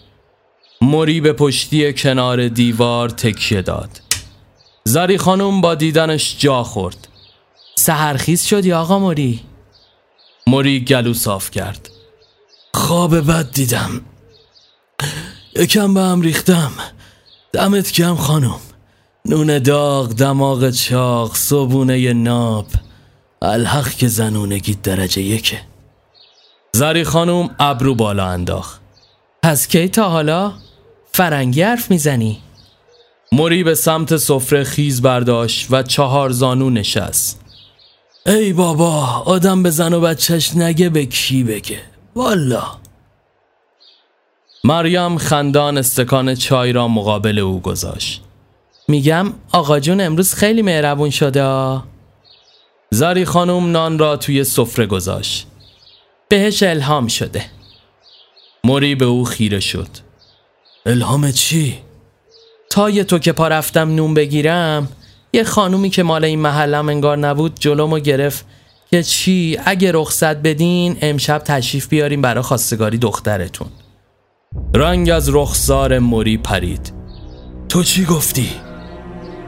موری 0.80 1.20
به 1.20 1.32
پشتی 1.32 1.92
کنار 1.92 2.48
دیوار 2.48 3.08
تکیه 3.08 3.62
داد. 3.62 4.00
زری 4.84 5.18
خانم 5.18 5.60
با 5.60 5.74
دیدنش 5.74 6.36
جا 6.38 6.62
خورد. 6.62 7.08
سهرخیز 7.74 8.44
شدی 8.44 8.72
آقا 8.72 8.98
موری؟ 8.98 9.40
موری 10.46 10.84
گلو 10.84 11.14
صاف 11.14 11.50
کرد. 11.50 11.90
خواب 12.74 13.30
بد 13.30 13.50
دیدم. 13.50 14.00
یکم 15.56 15.94
به 15.94 16.00
هم 16.00 16.20
ریختم. 16.20 16.72
دمت 17.52 17.92
کم 17.92 18.16
خانم. 18.16 18.60
نون 19.24 19.58
داغ 19.58 20.08
دماغ 20.08 20.70
چاق 20.70 21.36
صبونه 21.36 22.12
ناب. 22.12 22.66
الحق 23.42 23.88
که 23.88 24.08
زنونگی 24.08 24.74
درجه 24.74 25.22
یکه. 25.22 25.60
زری 26.72 27.04
خانم 27.04 27.50
ابرو 27.58 27.94
بالا 27.94 28.26
انداخت. 28.26 28.80
پس 29.42 29.66
کی 29.66 29.88
تا 29.88 30.08
حالا 30.08 30.52
فرنگی 31.12 31.62
حرف 31.62 31.90
می‌زنی؟ 31.90 32.38
موری 33.32 33.64
به 33.64 33.74
سمت 33.74 34.16
سفره 34.16 34.64
خیز 34.64 35.02
برداشت 35.02 35.66
و 35.70 35.82
چهار 35.82 36.30
زانو 36.30 36.70
نشست. 36.70 37.40
ای 38.26 38.52
بابا 38.52 39.22
آدم 39.26 39.62
به 39.62 39.70
زن 39.70 39.92
و 39.92 40.00
بچهش 40.00 40.56
نگه 40.56 40.88
به 40.88 41.06
کی 41.06 41.44
بگه؟ 41.44 41.80
والا 42.16 42.62
مریم 44.64 45.18
خندان 45.18 45.78
استکان 45.78 46.34
چای 46.34 46.72
را 46.72 46.88
مقابل 46.88 47.38
او 47.38 47.60
گذاشت. 47.60 48.22
میگم 48.88 49.32
آقا 49.52 49.80
جون 49.80 50.00
امروز 50.00 50.34
خیلی 50.34 50.62
مهربون 50.62 51.10
شده. 51.10 51.80
زری 52.92 53.24
خانم 53.24 53.70
نان 53.70 53.98
را 53.98 54.16
توی 54.16 54.44
سفره 54.44 54.86
گذاشت. 54.86 55.46
بهش 56.28 56.62
الهام 56.62 57.06
شده. 57.06 57.44
موری 58.64 58.94
به 58.94 59.04
او 59.04 59.24
خیره 59.24 59.60
شد. 59.60 59.88
الهام 60.86 61.32
چی؟ 61.32 61.78
تای 62.70 63.04
تو 63.04 63.18
که 63.18 63.32
پا 63.32 63.48
رفتم 63.48 63.94
نون 63.94 64.14
بگیرم 64.14 64.88
یه 65.32 65.44
خانومی 65.44 65.90
که 65.90 66.02
مال 66.02 66.24
این 66.24 66.38
محلم 66.38 66.88
انگار 66.88 67.18
نبود 67.18 67.60
جلومو 67.60 67.98
گرفت 67.98 68.46
که 68.90 69.02
چی 69.02 69.58
اگه 69.64 69.92
رخصت 69.92 70.36
بدین 70.36 70.96
امشب 71.00 71.38
تشریف 71.38 71.88
بیاریم 71.88 72.22
برا 72.22 72.42
خواستگاری 72.42 72.98
دخترتون. 72.98 73.68
رنگ 74.74 75.10
از 75.10 75.34
رخسار 75.34 75.98
موری 75.98 76.36
پرید. 76.36 76.92
تو 77.68 77.82
چی 77.82 78.04
گفتی؟ 78.04 78.50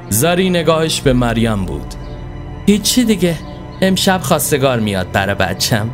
زری 0.08 0.50
نگاهش 0.50 1.00
به 1.00 1.12
مریم 1.12 1.64
بود. 1.64 2.03
هیچی 2.66 3.04
دیگه. 3.04 3.38
امشب 3.80 4.20
خواستگار 4.22 4.80
میاد 4.80 5.12
برا 5.12 5.34
بچم. 5.34 5.90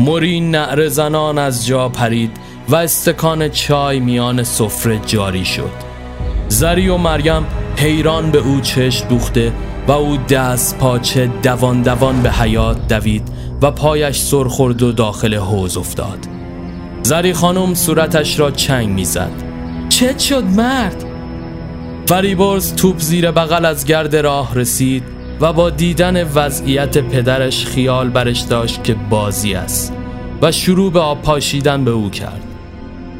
موری 0.00 0.40
نعر 0.40 0.88
زنان 0.88 1.38
از 1.38 1.66
جا 1.66 1.88
پرید 1.88 2.30
و 2.68 2.76
استکان 2.76 3.48
چای 3.48 4.00
میان 4.00 4.42
سفره 4.42 5.00
جاری 5.06 5.44
شد. 5.44 5.70
زری 6.48 6.88
و 6.88 6.96
مریم 6.96 7.46
حیران 7.76 8.30
به 8.30 8.38
او 8.38 8.60
چشم 8.60 9.08
دوخته 9.08 9.52
و 9.88 9.92
او 9.92 10.16
دست 10.16 10.78
پاچه 10.78 11.30
دوان 11.42 11.82
دوان 11.82 12.22
به 12.22 12.30
حیات 12.30 12.88
دوید 12.88 13.28
و 13.62 13.70
پایش 13.70 14.18
سرخورد 14.18 14.82
و 14.82 14.92
داخل 14.92 15.34
حوز 15.34 15.76
افتاد. 15.76 16.18
زری 17.02 17.32
خانم 17.32 17.74
صورتش 17.74 18.38
را 18.38 18.50
چنگ 18.50 18.88
می‌زد. 18.88 19.32
چه 19.88 20.18
شد 20.18 20.44
مرد؟ 20.44 21.04
فریبرز 22.06 22.74
توپ 22.74 22.98
زیر 22.98 23.30
بغل 23.30 23.64
از 23.64 23.84
گرد 23.84 24.16
راه 24.16 24.54
رسید. 24.54 25.19
و 25.40 25.52
با 25.52 25.70
دیدن 25.70 26.24
وضعیت 26.24 26.98
پدرش 26.98 27.66
خیال 27.66 28.08
برش 28.08 28.40
داشت 28.40 28.84
که 28.84 28.94
بازی 28.94 29.54
است 29.54 29.92
و 30.42 30.52
شروع 30.52 30.92
به 30.92 31.00
آب 31.00 31.22
پاشیدن 31.22 31.84
به 31.84 31.90
او 31.90 32.10
کرد. 32.10 32.44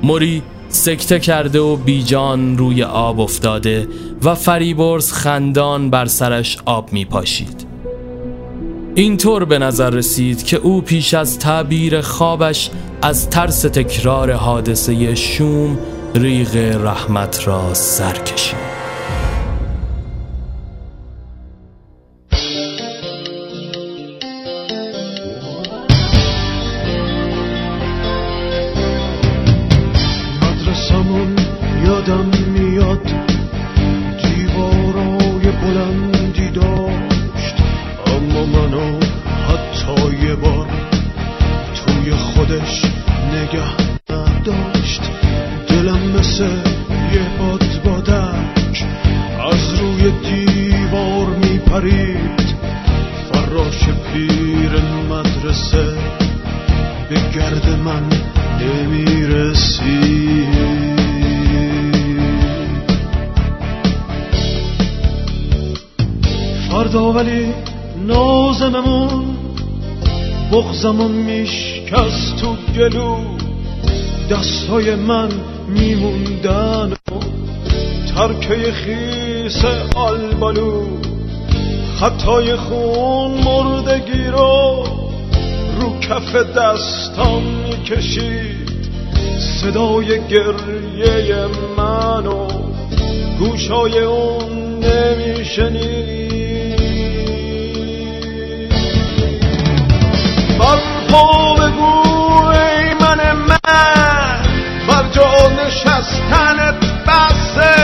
موری 0.03 0.43
سکته 0.69 1.19
کرده 1.19 1.61
و 1.61 1.77
بیجان 1.77 2.59
روی 2.59 2.83
آب 2.83 3.21
افتاده 3.21 3.89
و 4.23 4.35
فریبرز 4.35 5.13
خندان 5.13 5.91
بر 5.91 6.07
سرش 6.07 6.59
آب 6.65 6.93
می 6.93 7.05
پاشید. 7.05 7.67
اینطور 8.95 9.45
به 9.45 9.59
نظر 9.59 9.91
رسید 9.91 10.45
که 10.45 10.57
او 10.57 10.81
پیش 10.81 11.15
از 11.15 11.39
تعبیر 11.39 12.01
خوابش 12.01 12.71
از 13.03 13.31
ترس 13.31 13.63
تکرار 13.63 14.33
حادثه 14.33 15.15
شوم 15.15 15.79
ریغ 16.15 16.57
رحمت 16.85 17.49
را 17.49 17.75
سر 17.75 18.15
کشید. 18.15 18.70
نازممون 68.07 69.37
بغزمون 70.53 71.11
میشکست 71.11 72.37
تو 72.37 72.57
گلو. 72.77 73.17
دستای 74.31 74.95
من 74.95 75.29
میموندن 75.69 76.93
و 76.93 77.15
ترکه 78.15 78.73
خیس 78.73 79.65
آلبالو. 79.97 80.87
خطای 82.01 82.57
خون 82.57 83.31
مردگی 83.31 84.25
رو 84.25 84.85
رو 85.81 85.99
کف 86.01 86.37
دستام 86.37 87.43
می‌کشید. 87.43 88.71
صدای 89.39 90.07
گریه 90.07 91.47
منو 91.77 92.47
گوشای 93.39 93.99
اون 93.99 94.85
نمیشنید. 94.85 96.20
پا 101.11 101.55
بگو 101.55 102.47
ای 102.49 102.95
من 102.95 103.33
من. 103.33 104.43
بر 104.89 105.05
جا 105.13 105.49
نشستنت 105.65 106.75
بسه 107.07 107.75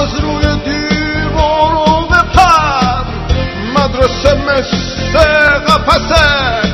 از 0.00 0.20
روی 0.20 0.46
دیوار 0.64 1.74
و 1.74 2.06
بپر 2.06 3.04
مدرسه 3.74 4.34
مثل 4.34 5.18
قفسه. 5.68 6.71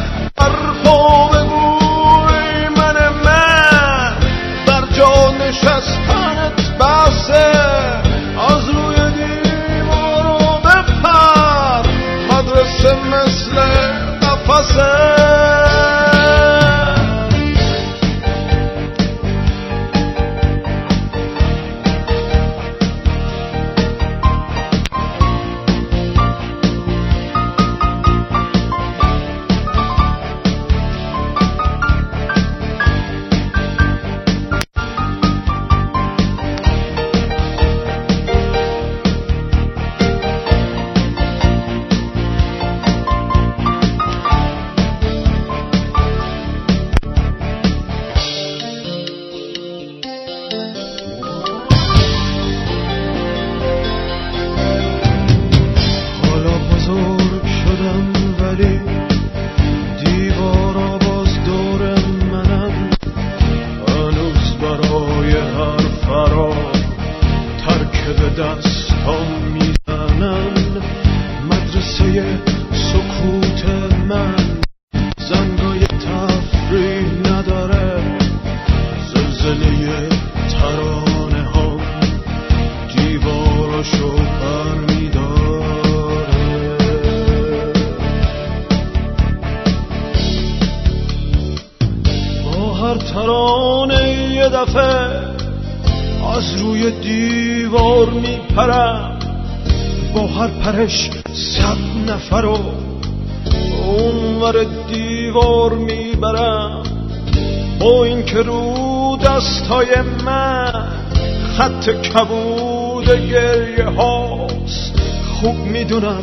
خط 111.59 111.91
کبود 111.91 113.11
گریه 113.31 113.85
هاست. 113.85 114.93
خوب 115.41 115.57
می‌دونم 115.57 116.23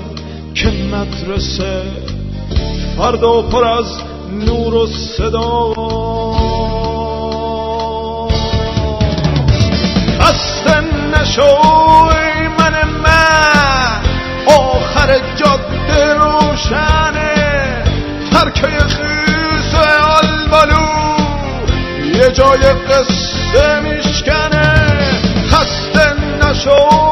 که 0.53 0.67
مدرسه 0.67 1.81
فردا 2.97 3.41
پر 3.41 3.67
از 3.67 3.85
نور 4.31 4.73
و 4.73 4.87
صدا. 4.87 5.73
خسته 10.19 10.81
نشو 11.13 11.55
من 12.59 12.73
من. 13.03 14.01
آخر 14.47 15.19
جاده 15.35 16.13
روشنه 16.13 17.83
ترکه 18.31 18.67
خیز 18.67 19.75
آلبالو. 20.21 20.85
یه 22.13 22.31
جای 22.31 22.73
قصه 22.89 23.79
میشکنه 23.79 24.54
نشو 26.65 27.04